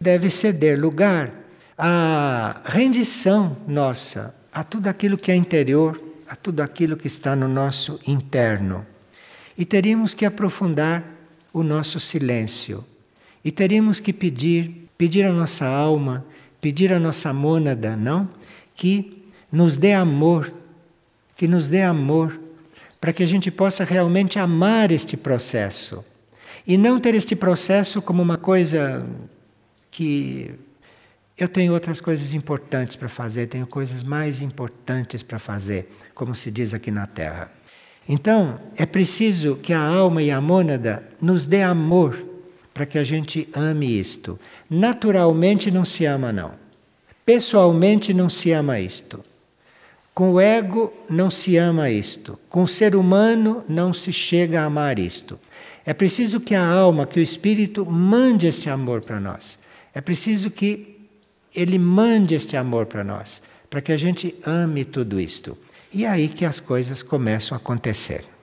deve 0.00 0.30
ceder 0.30 0.80
lugar 0.80 1.35
à 1.76 2.62
rendição 2.64 3.56
nossa 3.66 4.34
a 4.52 4.64
tudo 4.64 4.86
aquilo 4.88 5.18
que 5.18 5.30
é 5.30 5.36
interior, 5.36 6.00
a 6.26 6.34
tudo 6.34 6.60
aquilo 6.60 6.96
que 6.96 7.06
está 7.06 7.36
no 7.36 7.46
nosso 7.46 8.00
interno. 8.06 8.86
E 9.56 9.64
teríamos 9.64 10.14
que 10.14 10.24
aprofundar 10.24 11.04
o 11.52 11.62
nosso 11.62 12.00
silêncio. 12.00 12.84
E 13.44 13.50
teríamos 13.50 14.00
que 14.00 14.12
pedir, 14.12 14.88
pedir 14.96 15.24
à 15.24 15.32
nossa 15.32 15.66
alma, 15.66 16.24
pedir 16.60 16.92
à 16.92 16.98
nossa 16.98 17.32
mônada, 17.32 17.96
não? 17.96 18.28
Que 18.74 19.24
nos 19.52 19.76
dê 19.76 19.92
amor, 19.92 20.52
que 21.36 21.46
nos 21.46 21.68
dê 21.68 21.82
amor, 21.82 22.40
para 23.00 23.12
que 23.12 23.22
a 23.22 23.26
gente 23.26 23.50
possa 23.50 23.84
realmente 23.84 24.38
amar 24.38 24.90
este 24.90 25.16
processo. 25.16 26.04
E 26.66 26.76
não 26.76 26.98
ter 26.98 27.14
este 27.14 27.36
processo 27.36 28.00
como 28.00 28.22
uma 28.22 28.38
coisa 28.38 29.06
que 29.90 30.54
eu 31.38 31.48
tenho 31.48 31.72
outras 31.74 32.00
coisas 32.00 32.32
importantes 32.32 32.96
para 32.96 33.08
fazer, 33.08 33.46
tenho 33.46 33.66
coisas 33.66 34.02
mais 34.02 34.40
importantes 34.40 35.22
para 35.22 35.38
fazer, 35.38 35.92
como 36.14 36.34
se 36.34 36.50
diz 36.50 36.72
aqui 36.72 36.90
na 36.90 37.06
Terra. 37.06 37.52
Então, 38.08 38.58
é 38.76 38.86
preciso 38.86 39.56
que 39.56 39.72
a 39.72 39.80
alma 39.80 40.22
e 40.22 40.30
a 40.30 40.40
mônada 40.40 41.06
nos 41.20 41.44
dê 41.44 41.62
amor 41.62 42.16
para 42.72 42.86
que 42.86 42.98
a 42.98 43.04
gente 43.04 43.48
ame 43.52 43.98
isto. 43.98 44.38
Naturalmente 44.70 45.70
não 45.70 45.84
se 45.84 46.04
ama, 46.04 46.32
não. 46.32 46.52
Pessoalmente 47.24 48.14
não 48.14 48.30
se 48.30 48.52
ama 48.52 48.78
isto. 48.78 49.24
Com 50.14 50.32
o 50.32 50.40
ego 50.40 50.92
não 51.10 51.30
se 51.30 51.56
ama 51.56 51.90
isto. 51.90 52.38
Com 52.48 52.62
o 52.62 52.68
ser 52.68 52.94
humano 52.94 53.64
não 53.68 53.92
se 53.92 54.12
chega 54.12 54.62
a 54.62 54.64
amar 54.64 54.98
isto. 54.98 55.38
É 55.84 55.92
preciso 55.92 56.40
que 56.40 56.54
a 56.54 56.64
alma, 56.64 57.06
que 57.06 57.20
o 57.20 57.22
espírito 57.22 57.84
mande 57.84 58.46
esse 58.46 58.70
amor 58.70 59.02
para 59.02 59.20
nós. 59.20 59.58
É 59.92 60.00
preciso 60.00 60.50
que 60.50 60.95
Ele 61.56 61.78
mande 61.78 62.34
este 62.34 62.56
amor 62.56 62.84
para 62.86 63.02
nós, 63.02 63.40
para 63.70 63.80
que 63.80 63.90
a 63.90 63.96
gente 63.96 64.34
ame 64.44 64.84
tudo 64.84 65.18
isto. 65.18 65.56
E 65.92 66.04
é 66.04 66.08
aí 66.08 66.28
que 66.28 66.44
as 66.44 66.60
coisas 66.60 67.02
começam 67.02 67.56
a 67.56 67.58
acontecer. 67.58 68.35